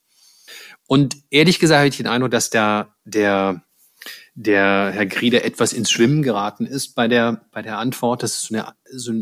Und 0.88 1.18
ehrlich 1.30 1.60
gesagt 1.60 1.78
habe 1.78 1.88
ich 1.88 1.98
den 1.98 2.08
Eindruck, 2.08 2.32
dass 2.32 2.50
da 2.50 2.96
der, 3.06 3.64
der 4.34 4.92
Herr 4.94 5.06
Grieder 5.06 5.46
etwas 5.46 5.74
ins 5.74 5.92
Schwimmen 5.92 6.24
geraten 6.24 6.66
ist 6.66 6.96
bei 6.96 7.08
der, 7.08 7.46
bei 7.52 7.62
der 7.62 7.78
Antwort. 7.78 8.24
Das 8.24 8.34
ist 8.34 8.48
so 8.48 8.56
eine, 8.56 8.74
so, 8.92 9.14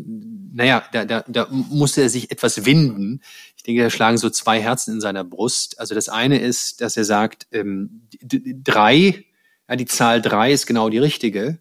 naja, 0.53 0.83
da, 0.91 1.05
da, 1.05 1.23
da 1.27 1.47
musste 1.49 2.01
er 2.01 2.09
sich 2.09 2.31
etwas 2.31 2.65
winden. 2.65 3.21
Ich 3.63 3.67
denke, 3.67 3.83
da 3.83 3.89
schlagen 3.89 4.17
so 4.17 4.29
zwei 4.29 4.61
Herzen 4.61 4.95
in 4.95 5.01
seiner 5.01 5.23
Brust. 5.23 5.79
Also 5.79 5.95
das 5.95 6.09
eine 6.09 6.37
ist, 6.39 6.81
dass 6.81 6.97
er 6.97 7.05
sagt, 7.05 7.47
ähm, 7.51 8.09
drei, 8.21 9.25
ja, 9.69 9.75
die 9.77 9.85
Zahl 9.85 10.21
drei 10.21 10.51
ist 10.51 10.67
genau 10.67 10.89
die 10.89 10.97
richtige. 10.97 11.59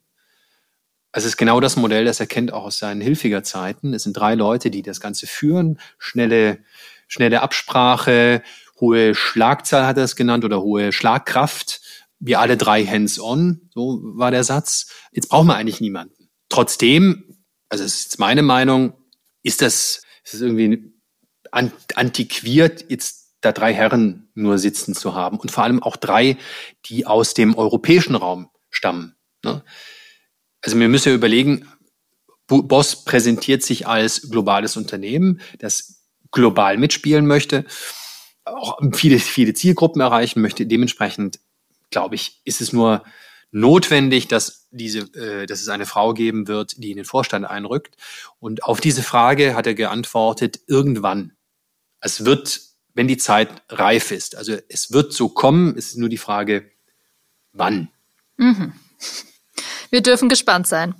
Also 1.12 1.26
es 1.26 1.34
ist 1.34 1.38
genau 1.38 1.60
das 1.60 1.76
Modell, 1.76 2.04
das 2.04 2.18
er 2.18 2.26
kennt 2.26 2.52
auch 2.52 2.64
aus 2.64 2.78
seinen 2.78 3.00
Hilfiger 3.00 3.44
Zeiten. 3.44 3.94
Es 3.94 4.02
sind 4.02 4.16
drei 4.16 4.34
Leute, 4.34 4.70
die 4.70 4.82
das 4.82 5.00
Ganze 5.00 5.26
führen. 5.26 5.78
Schnelle, 5.98 6.58
schnelle 7.06 7.42
Absprache, 7.42 8.42
hohe 8.80 9.14
Schlagzahl 9.14 9.86
hat 9.86 9.96
er 9.96 10.04
es 10.04 10.16
genannt 10.16 10.44
oder 10.44 10.60
hohe 10.60 10.92
Schlagkraft 10.92 11.80
wir 12.24 12.38
alle 12.38 12.56
drei 12.56 12.86
hands-on, 12.86 13.68
so 13.74 14.00
war 14.02 14.30
der 14.30 14.44
Satz. 14.44 14.86
Jetzt 15.10 15.28
brauchen 15.28 15.48
wir 15.48 15.56
eigentlich 15.56 15.80
niemanden. 15.80 16.30
Trotzdem, 16.48 17.36
also 17.68 17.82
es 17.82 18.06
ist 18.06 18.18
meine 18.20 18.42
Meinung, 18.42 18.94
ist 19.42 19.60
das, 19.60 20.02
ist 20.24 20.34
das 20.34 20.40
irgendwie 20.40 20.91
antiquiert, 21.52 22.86
jetzt 22.88 23.36
da 23.40 23.52
drei 23.52 23.72
Herren 23.74 24.28
nur 24.34 24.58
sitzen 24.58 24.94
zu 24.94 25.14
haben 25.14 25.38
und 25.38 25.50
vor 25.50 25.64
allem 25.64 25.82
auch 25.82 25.96
drei, 25.96 26.38
die 26.86 27.06
aus 27.06 27.34
dem 27.34 27.54
europäischen 27.54 28.14
Raum 28.14 28.48
stammen. 28.70 29.14
Ne? 29.44 29.62
Also 30.62 30.78
wir 30.78 30.88
müssen 30.88 31.08
ja 31.10 31.14
überlegen, 31.14 31.68
Boss 32.46 33.04
präsentiert 33.04 33.62
sich 33.62 33.86
als 33.86 34.30
globales 34.30 34.76
Unternehmen, 34.76 35.40
das 35.58 36.04
global 36.30 36.78
mitspielen 36.78 37.26
möchte, 37.26 37.64
auch 38.44 38.78
viele, 38.94 39.18
viele 39.18 39.54
Zielgruppen 39.54 40.00
erreichen 40.00 40.40
möchte. 40.40 40.66
Dementsprechend 40.66 41.38
glaube 41.90 42.16
ich, 42.16 42.40
ist 42.44 42.60
es 42.60 42.72
nur 42.72 43.04
notwendig, 43.52 44.28
dass 44.28 44.66
diese, 44.70 45.00
äh, 45.14 45.46
dass 45.46 45.60
es 45.60 45.68
eine 45.68 45.86
Frau 45.86 46.14
geben 46.14 46.48
wird, 46.48 46.74
die 46.78 46.90
in 46.90 46.96
den 46.96 47.04
Vorstand 47.04 47.44
einrückt. 47.44 47.96
Und 48.40 48.64
auf 48.64 48.80
diese 48.80 49.02
Frage 49.02 49.54
hat 49.54 49.66
er 49.66 49.74
geantwortet: 49.74 50.60
Irgendwann. 50.66 51.32
Es 52.02 52.24
wird, 52.24 52.60
wenn 52.94 53.08
die 53.08 53.16
Zeit 53.16 53.48
reif 53.70 54.10
ist. 54.10 54.36
Also 54.36 54.56
es 54.68 54.92
wird 54.92 55.12
so 55.12 55.28
kommen. 55.28 55.76
Es 55.78 55.88
ist 55.88 55.98
nur 55.98 56.08
die 56.08 56.18
Frage, 56.18 56.70
wann. 57.52 57.88
Mhm. 58.36 58.74
Wir 59.90 60.02
dürfen 60.02 60.28
gespannt 60.28 60.66
sein. 60.66 60.94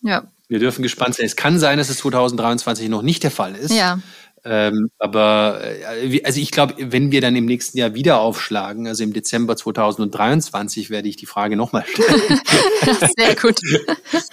Ja. 0.00 0.30
Wir 0.48 0.58
dürfen 0.58 0.82
gespannt 0.82 1.14
sein. 1.14 1.26
Es 1.26 1.36
kann 1.36 1.58
sein, 1.58 1.78
dass 1.78 1.90
es 1.90 1.98
2023 1.98 2.88
noch 2.88 3.02
nicht 3.02 3.22
der 3.22 3.30
Fall 3.30 3.54
ist. 3.54 3.72
Ja. 3.72 4.00
Ähm, 4.44 4.90
aber 4.98 5.60
äh, 5.62 6.22
also 6.24 6.40
ich 6.40 6.50
glaube, 6.50 6.74
wenn 6.78 7.10
wir 7.12 7.20
dann 7.20 7.36
im 7.36 7.44
nächsten 7.44 7.76
Jahr 7.76 7.94
wieder 7.94 8.20
aufschlagen, 8.20 8.86
also 8.86 9.02
im 9.04 9.12
Dezember 9.12 9.56
2023, 9.56 10.90
werde 10.90 11.08
ich 11.08 11.16
die 11.16 11.26
Frage 11.26 11.56
nochmal 11.56 11.84
stellen. 11.86 12.40
Sehr 13.16 13.34
gut. 13.36 13.60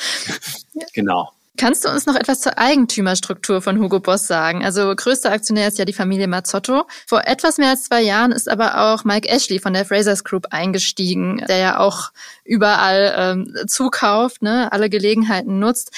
genau. 0.93 1.31
Kannst 1.57 1.85
du 1.85 1.89
uns 1.89 2.05
noch 2.05 2.15
etwas 2.15 2.41
zur 2.41 2.57
Eigentümerstruktur 2.57 3.61
von 3.61 3.79
Hugo 3.79 3.99
Boss 3.99 4.27
sagen? 4.27 4.65
Also 4.65 4.93
größter 4.93 5.31
Aktionär 5.31 5.67
ist 5.67 5.77
ja 5.77 5.85
die 5.85 5.93
Familie 5.93 6.27
Mazzotto. 6.27 6.85
Vor 7.07 7.25
etwas 7.25 7.57
mehr 7.57 7.69
als 7.69 7.85
zwei 7.85 8.01
Jahren 8.01 8.31
ist 8.31 8.49
aber 8.49 8.81
auch 8.81 9.03
Mike 9.05 9.29
Ashley 9.29 9.59
von 9.59 9.73
der 9.73 9.85
Frasers 9.85 10.23
Group 10.23 10.47
eingestiegen, 10.51 11.43
der 11.47 11.57
ja 11.57 11.79
auch 11.79 12.11
überall 12.43 13.15
ähm, 13.17 13.55
zukauft, 13.67 14.41
ne, 14.41 14.71
alle 14.71 14.89
Gelegenheiten 14.89 15.59
nutzt. 15.59 15.91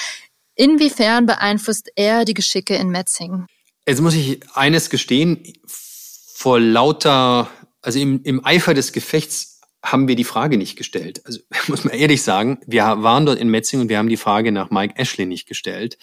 Inwiefern 0.55 1.25
beeinflusst 1.25 1.89
er 1.95 2.25
die 2.25 2.33
Geschicke 2.33 2.75
in 2.75 2.89
Metzingen? 2.89 3.47
Jetzt 3.87 4.01
muss 4.01 4.15
ich 4.15 4.39
eines 4.53 4.89
gestehen, 4.89 5.53
vor 5.65 6.59
lauter, 6.59 7.49
also 7.81 7.99
im, 7.99 8.21
im 8.23 8.45
Eifer 8.45 8.73
des 8.73 8.91
Gefechts 8.91 9.56
haben 9.91 10.07
wir 10.07 10.15
die 10.15 10.23
Frage 10.23 10.57
nicht 10.57 10.75
gestellt. 10.75 11.21
Also 11.25 11.39
muss 11.67 11.83
man 11.83 11.93
ehrlich 11.93 12.21
sagen, 12.23 12.59
wir 12.67 12.83
waren 12.83 13.25
dort 13.25 13.39
in 13.39 13.49
Metzing 13.49 13.81
und 13.81 13.89
wir 13.89 13.97
haben 13.97 14.09
die 14.09 14.17
Frage 14.17 14.51
nach 14.51 14.69
Mike 14.69 14.95
Ashley 14.97 15.25
nicht 15.25 15.47
gestellt. 15.47 15.97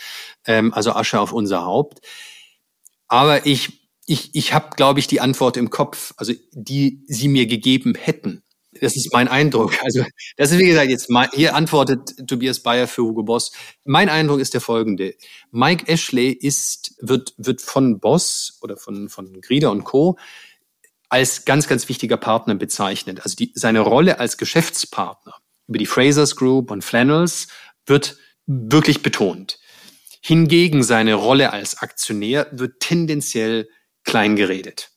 Ähm, 0.47 0.73
also 0.73 0.93
Asche 0.93 1.21
auf 1.21 1.33
unser 1.33 1.65
Haupt. 1.65 2.01
Aber 3.09 3.47
ich, 3.47 3.91
ich, 4.07 4.35
ich 4.35 4.53
habe, 4.53 4.71
glaube 4.77 5.01
ich, 5.01 5.07
die 5.07 5.21
Antwort 5.21 5.57
im 5.57 5.71
Kopf, 5.71 6.15
also 6.17 6.33
die 6.53 7.05
sie 7.07 7.29
mir 7.29 7.47
gegeben 7.47 7.95
hätten. 7.95 8.43
Das 8.81 8.97
ist 8.97 9.13
mein 9.13 9.29
Eindruck. 9.29 9.75
Also 9.85 10.05
das 10.37 10.51
ist 10.51 10.59
wie 10.59 10.67
gesagt 10.67 10.91
jetzt 10.91 11.11
mal, 11.11 11.29
hier 11.33 11.55
antwortet 11.55 12.27
Tobias 12.27 12.61
Bayer 12.61 12.89
für 12.89 13.03
Hugo 13.03 13.23
Boss. 13.23 13.53
Mein 13.85 14.09
Eindruck 14.09 14.41
ist 14.41 14.55
der 14.55 14.61
folgende: 14.61 15.15
Mike 15.51 15.87
Ashley 15.87 16.31
ist 16.31 16.95
wird 17.01 17.35
wird 17.37 17.61
von 17.61 18.01
Boss 18.01 18.59
oder 18.63 18.77
von 18.77 19.09
von 19.09 19.41
Grieder 19.41 19.71
und 19.71 19.85
Co 19.85 20.17
als 21.15 21.45
ganz, 21.45 21.69
ganz 21.69 21.89
wichtiger 21.89 22.17
Partner 22.17 22.57
bezeichnet. 22.57 23.21
Also 23.23 23.37
die, 23.37 23.53
seine 23.55 23.79
Rolle 23.79 24.19
als 24.19 24.37
Geschäftspartner 24.37 25.37
über 25.69 25.79
die 25.79 25.87
Frasers 25.87 26.35
Group 26.35 26.73
und 26.73 26.83
Flannels 26.83 27.47
wird 27.87 28.17
wirklich 28.47 29.01
betont. 29.01 29.61
Hingegen 30.21 30.83
seine 30.83 31.15
Rolle 31.15 31.53
als 31.53 31.79
Aktionär 31.79 32.49
wird 32.51 32.81
tendenziell 32.81 33.69
klein 34.03 34.35
geredet. 34.35 34.91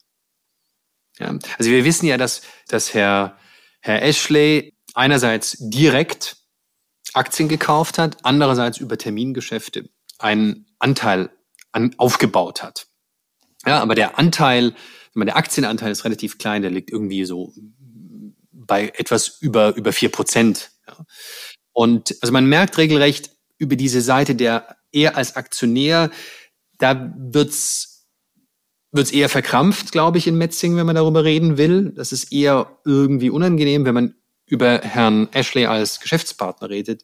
Ja, 1.19 1.38
also 1.60 1.69
wir 1.69 1.86
wissen 1.86 2.08
ja, 2.08 2.17
dass, 2.17 2.41
dass 2.67 2.95
Herr, 2.95 3.38
Herr 3.82 4.01
Ashley 4.01 4.75
einerseits 4.95 5.56
direkt 5.60 6.38
Aktien 7.13 7.47
gekauft 7.47 7.99
hat, 7.99 8.17
andererseits 8.23 8.80
über 8.80 8.97
Termingeschäfte 8.97 9.88
einen 10.17 10.65
Anteil 10.80 11.30
an, 11.71 11.93
aufgebaut 11.99 12.63
hat. 12.63 12.88
Ja, 13.67 13.82
aber 13.82 13.93
der 13.93 14.17
Anteil 14.17 14.73
der 15.25 15.38
Aktienanteil 15.38 15.91
ist 15.91 16.06
relativ 16.06 16.38
klein, 16.38 16.62
der 16.62 16.71
liegt 16.71 16.91
irgendwie 16.91 17.25
so 17.25 17.53
bei 18.51 18.91
etwas 18.95 19.39
über, 19.41 19.75
über 19.75 19.91
vier 19.91 20.10
Prozent. 20.10 20.71
Ja. 20.88 21.06
Und 21.73 22.15
also 22.21 22.32
man 22.32 22.45
merkt 22.45 22.77
regelrecht 22.77 23.32
über 23.58 23.75
diese 23.75 24.01
Seite 24.01 24.36
der 24.36 24.77
eher 24.91 25.17
als 25.17 25.36
Aktionär, 25.36 26.12
da 26.77 27.13
wird's 27.17 27.97
wird's 28.91 29.12
eher 29.12 29.30
verkrampft, 29.30 29.91
glaube 29.91 30.17
ich, 30.17 30.27
in 30.27 30.38
Metzing, 30.38 30.75
wenn 30.75 30.86
man 30.86 30.95
darüber 30.95 31.23
reden 31.23 31.58
will. 31.58 31.91
Das 31.95 32.12
ist 32.12 32.32
eher 32.32 32.80
irgendwie 32.86 33.30
unangenehm, 33.30 33.86
wenn 33.86 33.93
man 33.93 34.15
über 34.45 34.80
Herrn 34.80 35.27
Ashley 35.34 35.65
als 35.65 35.99
Geschäftspartner 35.99 36.69
redet, 36.69 37.03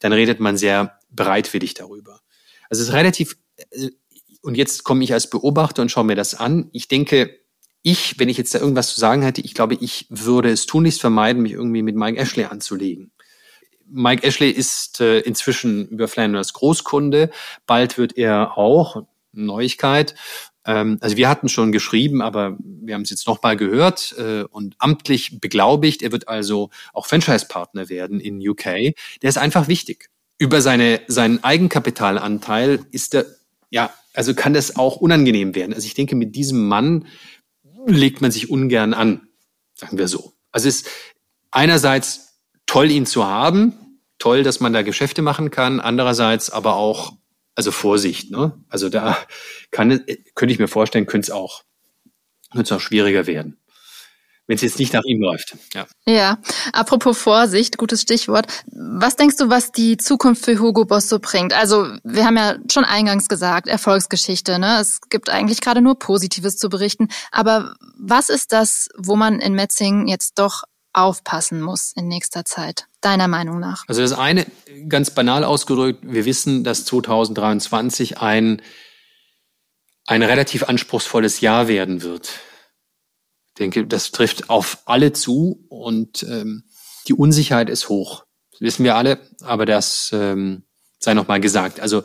dann 0.00 0.12
redet 0.12 0.40
man 0.40 0.56
sehr 0.56 0.98
bereitwillig 1.10 1.74
darüber. 1.74 2.20
Also 2.68 2.82
es 2.82 2.88
ist 2.88 2.94
relativ, 2.94 3.36
äh, 3.70 3.90
und 4.42 4.56
jetzt 4.56 4.82
komme 4.82 5.04
ich 5.04 5.12
als 5.12 5.30
Beobachter 5.30 5.82
und 5.82 5.90
schaue 5.90 6.04
mir 6.04 6.16
das 6.16 6.34
an. 6.34 6.68
Ich 6.72 6.88
denke, 6.88 7.38
ich, 7.82 8.18
wenn 8.18 8.28
ich 8.28 8.38
jetzt 8.38 8.54
da 8.54 8.60
irgendwas 8.60 8.94
zu 8.94 9.00
sagen 9.00 9.22
hätte, 9.22 9.40
ich 9.40 9.54
glaube, 9.54 9.76
ich 9.80 10.06
würde 10.08 10.50
es 10.50 10.66
tunlichst 10.66 11.00
vermeiden, 11.00 11.42
mich 11.42 11.52
irgendwie 11.52 11.82
mit 11.82 11.96
Mike 11.96 12.18
Ashley 12.18 12.44
anzulegen. 12.44 13.12
Mike 13.86 14.26
Ashley 14.26 14.50
ist 14.50 15.00
äh, 15.00 15.20
inzwischen 15.20 15.88
über 15.88 16.08
Flanders 16.08 16.52
Großkunde. 16.52 17.30
Bald 17.66 17.98
wird 17.98 18.16
er 18.16 18.56
auch, 18.56 19.04
Neuigkeit, 19.34 20.14
ähm, 20.64 20.98
also 21.00 21.16
wir 21.16 21.28
hatten 21.28 21.48
schon 21.48 21.72
geschrieben, 21.72 22.22
aber 22.22 22.56
wir 22.60 22.94
haben 22.94 23.02
es 23.02 23.10
jetzt 23.10 23.26
nochmal 23.26 23.56
gehört 23.56 24.14
äh, 24.18 24.44
und 24.44 24.74
amtlich 24.78 25.40
beglaubigt. 25.40 26.02
Er 26.02 26.12
wird 26.12 26.28
also 26.28 26.70
auch 26.92 27.06
Franchise-Partner 27.06 27.88
werden 27.88 28.20
in 28.20 28.46
UK. 28.46 28.94
Der 29.22 29.28
ist 29.28 29.38
einfach 29.38 29.68
wichtig. 29.68 30.08
Über 30.38 30.60
seine, 30.60 31.00
seinen 31.08 31.42
Eigenkapitalanteil 31.42 32.80
ist 32.90 33.14
er, 33.14 33.26
ja, 33.70 33.92
also 34.14 34.34
kann 34.34 34.54
das 34.54 34.76
auch 34.76 34.96
unangenehm 34.96 35.54
werden. 35.54 35.72
Also 35.72 35.86
ich 35.86 35.94
denke, 35.94 36.16
mit 36.16 36.36
diesem 36.36 36.66
Mann 36.66 37.06
legt 37.86 38.20
man 38.20 38.30
sich 38.30 38.50
ungern 38.50 38.94
an, 38.94 39.28
sagen 39.74 39.98
wir 39.98 40.08
so. 40.08 40.32
Also 40.50 40.68
es 40.68 40.82
ist 40.82 40.90
einerseits 41.50 42.38
toll, 42.66 42.90
ihn 42.90 43.06
zu 43.06 43.26
haben, 43.26 44.00
toll, 44.18 44.42
dass 44.42 44.60
man 44.60 44.72
da 44.72 44.82
Geschäfte 44.82 45.22
machen 45.22 45.50
kann, 45.50 45.80
andererseits 45.80 46.50
aber 46.50 46.76
auch, 46.76 47.14
also 47.54 47.70
Vorsicht, 47.70 48.30
ne? 48.30 48.64
Also 48.68 48.88
da 48.88 49.16
kann, 49.70 50.04
könnte 50.34 50.52
ich 50.52 50.58
mir 50.58 50.68
vorstellen, 50.68 51.06
könnte 51.06 51.26
es 51.26 51.30
auch, 51.30 51.64
könnte 52.50 52.64
es 52.64 52.72
auch 52.72 52.80
schwieriger 52.80 53.26
werden 53.26 53.61
wenn 54.46 54.56
es 54.56 54.62
jetzt 54.62 54.78
nicht 54.78 54.92
nach 54.92 55.04
ihm 55.04 55.20
läuft. 55.20 55.56
Ja. 55.72 55.86
ja, 56.06 56.38
apropos 56.72 57.18
Vorsicht, 57.18 57.78
gutes 57.78 58.02
Stichwort. 58.02 58.46
Was 58.66 59.16
denkst 59.16 59.36
du, 59.36 59.48
was 59.48 59.72
die 59.72 59.96
Zukunft 59.96 60.44
für 60.44 60.58
Hugo 60.58 60.84
Boss 60.84 61.08
so 61.08 61.18
bringt? 61.20 61.52
Also 61.52 61.86
wir 62.02 62.24
haben 62.24 62.36
ja 62.36 62.56
schon 62.70 62.84
eingangs 62.84 63.28
gesagt, 63.28 63.68
Erfolgsgeschichte. 63.68 64.58
Ne? 64.58 64.80
Es 64.80 65.00
gibt 65.08 65.30
eigentlich 65.30 65.60
gerade 65.60 65.80
nur 65.80 65.98
Positives 65.98 66.56
zu 66.56 66.68
berichten. 66.68 67.08
Aber 67.30 67.74
was 67.96 68.28
ist 68.28 68.52
das, 68.52 68.88
wo 68.96 69.16
man 69.16 69.38
in 69.38 69.54
Metzing 69.54 70.08
jetzt 70.08 70.38
doch 70.38 70.64
aufpassen 70.92 71.62
muss 71.62 71.92
in 71.96 72.08
nächster 72.08 72.44
Zeit, 72.44 72.86
deiner 73.00 73.28
Meinung 73.28 73.60
nach? 73.60 73.84
Also 73.86 74.02
das 74.02 74.12
eine, 74.12 74.44
ganz 74.88 75.10
banal 75.10 75.44
ausgedrückt, 75.44 76.00
wir 76.02 76.24
wissen, 76.24 76.64
dass 76.64 76.84
2023 76.84 78.18
ein, 78.18 78.60
ein 80.06 80.22
relativ 80.22 80.64
anspruchsvolles 80.64 81.40
Jahr 81.40 81.68
werden 81.68 82.02
wird 82.02 82.32
denke, 83.58 83.86
das 83.86 84.10
trifft 84.10 84.50
auf 84.50 84.78
alle 84.86 85.12
zu 85.12 85.64
und 85.68 86.22
ähm, 86.24 86.64
die 87.08 87.14
Unsicherheit 87.14 87.68
ist 87.68 87.88
hoch. 87.88 88.24
Das 88.52 88.60
wissen 88.60 88.84
wir 88.84 88.96
alle, 88.96 89.20
aber 89.42 89.66
das 89.66 90.10
ähm, 90.12 90.64
sei 90.98 91.14
nochmal 91.14 91.40
gesagt. 91.40 91.80
Also 91.80 92.02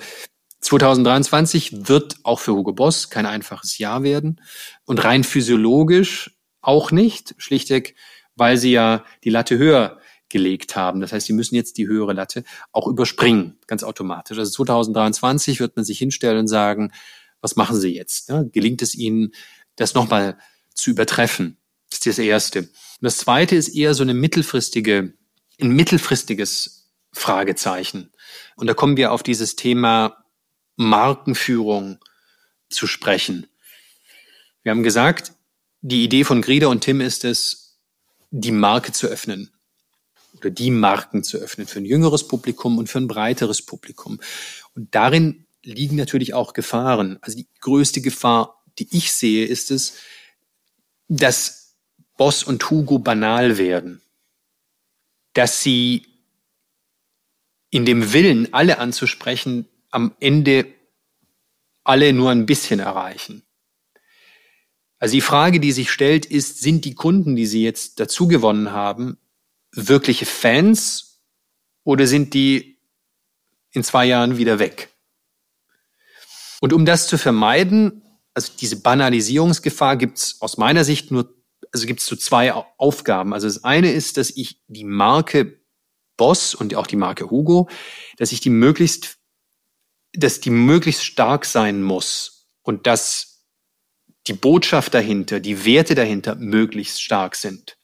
2023 0.62 1.88
wird 1.88 2.18
auch 2.24 2.40
für 2.40 2.54
Hugo 2.54 2.74
Boss 2.74 3.10
kein 3.10 3.26
einfaches 3.26 3.78
Jahr 3.78 4.04
werden 4.04 4.42
und 4.86 5.04
rein 5.04 5.24
physiologisch 5.24 6.38
auch 6.62 6.92
nicht, 6.92 7.36
schlichtweg, 7.38 7.96
weil 8.36 8.58
sie 8.58 8.72
ja 8.72 9.06
die 9.24 9.30
Latte 9.30 9.58
höher 9.58 10.00
gelegt 10.30 10.76
haben. 10.76 11.00
Das 11.00 11.14
heißt, 11.14 11.28
sie 11.28 11.34
müssen 11.34 11.56
jetzt 11.56 11.78
die 11.78 11.88
höhere 11.88 12.14
Latte 12.14 12.44
auch 12.72 12.88
überspringen, 12.88 13.58
ganz 13.68 13.84
automatisch. 13.84 14.38
Also 14.38 14.52
2023 14.52 15.60
wird 15.60 15.76
man 15.76 15.86
sich 15.86 16.00
hinstellen 16.00 16.40
und 16.40 16.48
sagen, 16.48 16.92
was 17.40 17.56
machen 17.56 17.80
Sie 17.80 17.96
jetzt? 17.96 18.32
Gelingt 18.52 18.82
es 18.82 18.96
Ihnen, 18.96 19.32
das 19.76 19.94
nochmal 19.94 20.38
zu 20.78 20.92
übertreffen. 20.92 21.58
Das 21.90 22.00
ist 22.00 22.08
das 22.08 22.20
Erste. 22.20 22.60
Und 22.60 22.70
das 23.02 23.18
Zweite 23.18 23.56
ist 23.56 23.70
eher 23.70 23.94
so 23.94 24.04
eine 24.04 24.14
mittelfristige, 24.14 25.14
ein 25.60 25.70
mittelfristiges 25.70 26.92
Fragezeichen. 27.12 28.12
Und 28.56 28.68
da 28.68 28.74
kommen 28.74 28.98
wir 28.98 29.12
auf 29.12 29.24
dieses 29.24 29.56
Thema 29.56 30.24
Markenführung 30.76 32.00
zu 32.70 32.88
sprechen. 32.88 33.48
Wir 34.64 34.72
haben 34.72 34.84
gesagt, 34.84 35.34
die 35.82 36.04
Idee 36.04 36.24
von 36.24 36.42
Grieder 36.42 36.70
und 36.70 36.82
Tim 36.82 37.02
ist 37.02 37.24
es, 37.24 37.80
die 38.32 38.52
Marke 38.52 38.92
zu 38.92 39.08
öffnen 39.08 39.52
oder 40.36 40.50
die 40.50 40.72
Marken 40.72 41.24
zu 41.24 41.38
öffnen 41.38 41.68
für 41.68 41.80
ein 41.80 41.86
jüngeres 41.86 42.28
Publikum 42.28 42.78
und 42.78 42.90
für 42.90 43.00
ein 43.00 43.08
breiteres 43.08 43.62
Publikum. 43.62 44.20
Und 44.76 44.94
darin 44.94 45.46
liegen 45.64 45.96
natürlich 45.96 46.34
auch 46.34 46.54
Gefahren. 46.54 47.18
Also 47.22 47.38
die 47.38 47.48
größte 47.62 48.02
Gefahr, 48.02 48.64
die 48.80 48.88
ich 48.92 49.14
sehe, 49.14 49.46
ist 49.46 49.72
es, 49.72 49.94
dass 51.08 51.76
Boss 52.18 52.44
und 52.44 52.70
Hugo 52.70 53.00
banal 53.00 53.58
werden, 53.58 54.02
dass 55.34 55.62
sie 55.62 56.08
in 57.70 57.86
dem 57.86 58.14
Willen, 58.14 58.54
alle 58.54 58.80
anzusprechen, 58.80 59.68
am 59.92 60.16
Ende 60.20 60.74
alle 61.84 62.14
nur 62.14 62.32
ein 62.32 62.46
bisschen 62.46 62.80
erreichen. 62.80 63.44
Also 65.00 65.14
die 65.14 65.22
Frage, 65.22 65.60
die 65.60 65.72
sich 65.72 65.92
stellt, 65.92 66.26
ist, 66.26 66.60
sind 66.60 66.86
die 66.86 66.96
Kunden, 66.96 67.36
die 67.36 67.46
Sie 67.46 67.64
jetzt 67.64 68.00
dazu 68.00 68.28
gewonnen 68.28 68.72
haben, 68.72 69.18
wirkliche 69.72 70.26
Fans 70.26 71.22
oder 71.84 72.08
sind 72.08 72.34
die 72.34 72.80
in 73.72 73.84
zwei 73.84 74.06
Jahren 74.06 74.38
wieder 74.38 74.60
weg? 74.60 74.90
Und 76.60 76.74
um 76.74 76.86
das 76.86 77.08
zu 77.08 77.18
vermeiden, 77.18 78.02
also 78.38 78.54
diese 78.62 78.80
Banalisierungsgefahr 78.80 79.98
gibt 79.98 80.20
es 80.20 80.38
aus 80.42 80.60
meiner 80.60 80.84
Sicht 80.84 81.10
nur, 81.10 81.34
also 81.74 81.88
gibt 81.88 82.02
es 82.02 82.06
so 82.06 82.16
zwei 82.16 82.54
Aufgaben. 82.54 83.34
Also 83.34 83.48
das 83.48 83.64
eine 83.64 83.92
ist, 83.92 84.18
dass 84.18 84.30
ich 84.30 84.62
die 84.68 84.84
Marke 84.84 85.60
Boss 86.18 86.54
und 86.54 86.76
auch 86.76 86.86
die 86.86 86.98
Marke 86.98 87.32
Hugo, 87.32 87.68
dass 88.18 88.32
ich 88.32 88.40
die 88.40 88.52
möglichst, 88.52 89.18
dass 90.14 90.40
die 90.40 90.52
möglichst 90.52 91.04
stark 91.04 91.46
sein 91.46 91.82
muss 91.82 92.48
und 92.62 92.86
dass 92.86 93.44
die 94.28 94.34
Botschaft 94.34 94.94
dahinter, 94.94 95.40
die 95.40 95.66
Werte 95.66 95.96
dahinter 95.96 96.36
möglichst 96.36 97.02
stark 97.02 97.36
sind. 97.36 97.76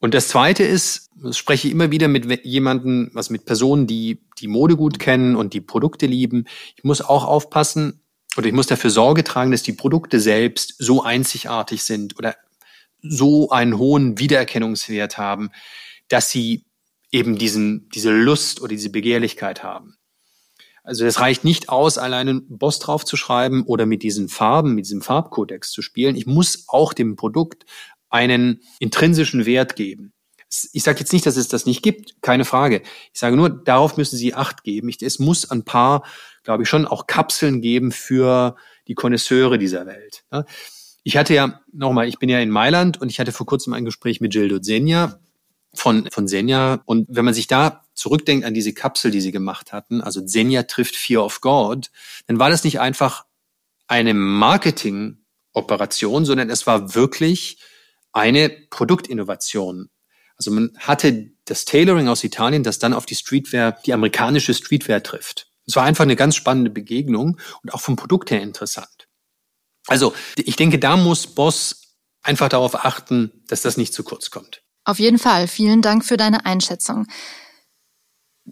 Und 0.00 0.12
das 0.12 0.26
Zweite 0.26 0.64
ist, 0.64 1.08
das 1.14 1.38
spreche 1.38 1.68
ich 1.68 1.72
immer 1.72 1.92
wieder 1.92 2.08
mit 2.08 2.44
jemanden, 2.44 3.10
was 3.12 3.30
mit 3.30 3.44
Personen, 3.44 3.86
die 3.86 4.26
die 4.40 4.48
Mode 4.48 4.76
gut 4.76 4.98
kennen 4.98 5.36
und 5.36 5.54
die 5.54 5.60
Produkte 5.60 6.06
lieben. 6.06 6.46
Ich 6.74 6.82
muss 6.82 7.00
auch 7.00 7.24
aufpassen 7.24 7.99
oder 8.36 8.46
ich 8.46 8.52
muss 8.52 8.66
dafür 8.66 8.90
Sorge 8.90 9.24
tragen, 9.24 9.50
dass 9.50 9.62
die 9.62 9.72
Produkte 9.72 10.20
selbst 10.20 10.74
so 10.78 11.02
einzigartig 11.02 11.82
sind 11.82 12.18
oder 12.18 12.36
so 13.02 13.50
einen 13.50 13.78
hohen 13.78 14.18
Wiedererkennungswert 14.18 15.18
haben, 15.18 15.50
dass 16.08 16.30
sie 16.30 16.64
eben 17.10 17.38
diesen, 17.38 17.88
diese 17.90 18.10
Lust 18.10 18.60
oder 18.60 18.68
diese 18.68 18.90
Begehrlichkeit 18.90 19.62
haben. 19.62 19.96
Also 20.82 21.04
es 21.04 21.20
reicht 21.20 21.44
nicht 21.44 21.68
aus, 21.68 21.98
alleine 21.98 22.40
Boss 22.48 22.78
drauf 22.78 23.04
zu 23.04 23.16
schreiben 23.16 23.64
oder 23.64 23.86
mit 23.86 24.02
diesen 24.02 24.28
Farben, 24.28 24.74
mit 24.74 24.86
diesem 24.86 25.02
Farbkodex 25.02 25.70
zu 25.70 25.82
spielen. 25.82 26.16
Ich 26.16 26.26
muss 26.26 26.64
auch 26.68 26.92
dem 26.92 27.16
Produkt 27.16 27.64
einen 28.08 28.62
intrinsischen 28.78 29.46
Wert 29.46 29.76
geben. 29.76 30.12
Ich 30.72 30.82
sage 30.82 30.98
jetzt 30.98 31.12
nicht, 31.12 31.26
dass 31.26 31.36
es 31.36 31.46
das 31.46 31.64
nicht 31.64 31.82
gibt, 31.82 32.22
keine 32.22 32.44
Frage. 32.44 32.82
Ich 33.12 33.20
sage 33.20 33.36
nur, 33.36 33.50
darauf 33.50 33.96
müssen 33.96 34.16
Sie 34.16 34.34
Acht 34.34 34.64
geben. 34.64 34.90
Es 35.00 35.18
muss 35.20 35.48
ein 35.48 35.64
paar, 35.64 36.02
glaube 36.42 36.62
ich, 36.62 36.68
schon 36.68 36.86
auch 36.86 37.06
Kapseln 37.06 37.60
geben 37.60 37.92
für 37.92 38.56
die 38.88 38.94
Konnoisseure 38.94 39.58
dieser 39.58 39.86
Welt. 39.86 40.24
Ich 41.02 41.16
hatte 41.16 41.34
ja, 41.34 41.60
nochmal, 41.72 42.08
ich 42.08 42.18
bin 42.18 42.28
ja 42.28 42.40
in 42.40 42.50
Mailand 42.50 43.00
und 43.00 43.10
ich 43.10 43.20
hatte 43.20 43.32
vor 43.32 43.46
kurzem 43.46 43.72
ein 43.72 43.84
Gespräch 43.84 44.20
mit 44.20 44.32
Gildo 44.32 44.62
Senja 44.62 45.20
von, 45.74 46.08
von 46.10 46.28
Senja. 46.28 46.82
Und 46.84 47.06
wenn 47.10 47.24
man 47.24 47.34
sich 47.34 47.46
da 47.46 47.84
zurückdenkt 47.94 48.44
an 48.44 48.54
diese 48.54 48.74
Kapsel, 48.74 49.10
die 49.10 49.20
sie 49.20 49.32
gemacht 49.32 49.72
hatten, 49.72 50.00
also 50.00 50.26
Senja 50.26 50.64
trifft 50.64 50.96
Fear 50.96 51.24
of 51.24 51.40
God, 51.40 51.90
dann 52.26 52.38
war 52.38 52.50
das 52.50 52.64
nicht 52.64 52.80
einfach 52.80 53.24
eine 53.86 54.14
Marketing-Operation, 54.14 56.24
sondern 56.24 56.50
es 56.50 56.66
war 56.66 56.94
wirklich 56.94 57.58
eine 58.12 58.50
Produktinnovation. 58.70 59.90
Also 60.36 60.50
man 60.50 60.72
hatte 60.78 61.30
das 61.44 61.64
Tailoring 61.64 62.08
aus 62.08 62.24
Italien, 62.24 62.62
das 62.62 62.78
dann 62.78 62.94
auf 62.94 63.06
die 63.06 63.14
Streetwear, 63.14 63.78
die 63.84 63.92
amerikanische 63.92 64.54
Streetwear 64.54 65.02
trifft. 65.02 65.49
Es 65.66 65.76
war 65.76 65.84
einfach 65.84 66.04
eine 66.04 66.16
ganz 66.16 66.36
spannende 66.36 66.70
Begegnung 66.70 67.38
und 67.62 67.74
auch 67.74 67.80
vom 67.80 67.96
Produkt 67.96 68.30
her 68.30 68.42
interessant. 68.42 69.08
Also 69.86 70.14
ich 70.36 70.56
denke, 70.56 70.78
da 70.78 70.96
muss 70.96 71.26
Boss 71.26 71.96
einfach 72.22 72.48
darauf 72.48 72.84
achten, 72.84 73.44
dass 73.48 73.62
das 73.62 73.76
nicht 73.76 73.94
zu 73.94 74.04
kurz 74.04 74.30
kommt. 74.30 74.62
Auf 74.84 74.98
jeden 74.98 75.18
Fall. 75.18 75.48
Vielen 75.48 75.82
Dank 75.82 76.04
für 76.04 76.16
deine 76.16 76.46
Einschätzung. 76.46 77.06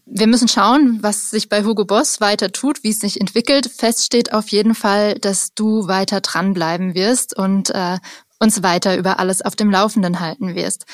Wir 0.05 0.27
müssen 0.27 0.49
schauen, 0.49 0.99
was 1.03 1.31
sich 1.31 1.49
bei 1.49 1.65
Hugo 1.65 1.85
Boss 1.85 2.21
weiter 2.21 2.53
tut, 2.53 2.85
wie 2.85 2.91
es 2.91 3.01
sich 3.01 3.21
entwickelt. 3.21 3.71
Fest 3.77 4.05
steht 4.05 4.33
auf 4.33 4.49
jeden 4.49 4.75
Fall, 4.75 5.15
dass 5.15 5.55
du 5.55 5.89
weiter 5.89 6.21
dranbleiben 6.21 6.95
wirst 6.95 7.37
und 7.37 7.71
äh, 7.71 7.99
uns 8.39 8.63
weiter 8.63 8.97
über 8.97 9.19
alles 9.19 9.43
auf 9.43 9.57
dem 9.57 9.71
Laufenden 9.71 10.21
halten 10.21 10.55
wirst. 10.55 10.85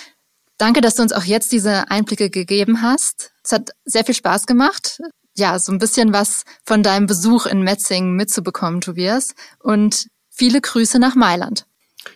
Danke, 0.56 0.80
dass 0.80 0.94
du 0.94 1.02
uns 1.02 1.12
auch 1.12 1.24
jetzt 1.24 1.52
diese 1.52 1.90
Einblicke 1.90 2.30
gegeben 2.30 2.80
hast. 2.80 3.32
Es 3.42 3.52
hat 3.52 3.70
sehr 3.84 4.04
viel 4.04 4.14
Spaß 4.14 4.46
gemacht. 4.46 5.00
Ja, 5.36 5.58
so 5.58 5.72
ein 5.72 5.78
bisschen 5.78 6.12
was 6.12 6.44
von 6.64 6.82
deinem 6.82 7.06
Besuch 7.06 7.46
in 7.46 7.62
Metzingen 7.62 8.14
mitzubekommen, 8.14 8.80
Tobias. 8.80 9.34
Und 9.58 10.06
viele 10.30 10.60
Grüße 10.60 10.98
nach 10.98 11.14
Mailand. 11.16 11.66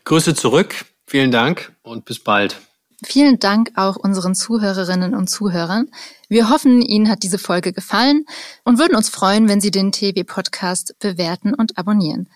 Grüße 0.05 0.35
zurück. 0.35 0.85
Vielen 1.07 1.31
Dank 1.31 1.73
und 1.83 2.05
bis 2.05 2.21
bald. 2.21 2.61
Vielen 3.05 3.39
Dank 3.39 3.71
auch 3.77 3.97
unseren 3.97 4.35
Zuhörerinnen 4.35 5.14
und 5.14 5.29
Zuhörern. 5.29 5.89
Wir 6.29 6.51
hoffen, 6.51 6.83
Ihnen 6.83 7.09
hat 7.09 7.23
diese 7.23 7.39
Folge 7.39 7.73
gefallen 7.73 8.25
und 8.64 8.79
würden 8.79 8.97
uns 8.97 9.09
freuen, 9.09 9.49
wenn 9.49 9.61
Sie 9.61 9.71
den 9.71 9.93
TV-Podcast 9.93 10.97
bewerten 10.99 11.55
und 11.55 11.79
abonnieren. 11.79 12.29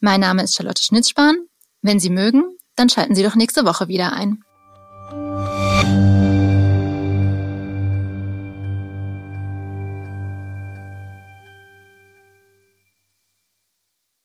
Mein 0.00 0.20
Name 0.20 0.44
ist 0.44 0.54
Charlotte 0.54 0.82
Schnitzspahn. 0.82 1.36
Wenn 1.82 1.98
Sie 1.98 2.10
mögen, 2.10 2.44
dann 2.76 2.88
schalten 2.88 3.14
Sie 3.14 3.24
doch 3.24 3.34
nächste 3.34 3.64
Woche 3.64 3.88
wieder 3.88 4.12
ein. 4.12 4.42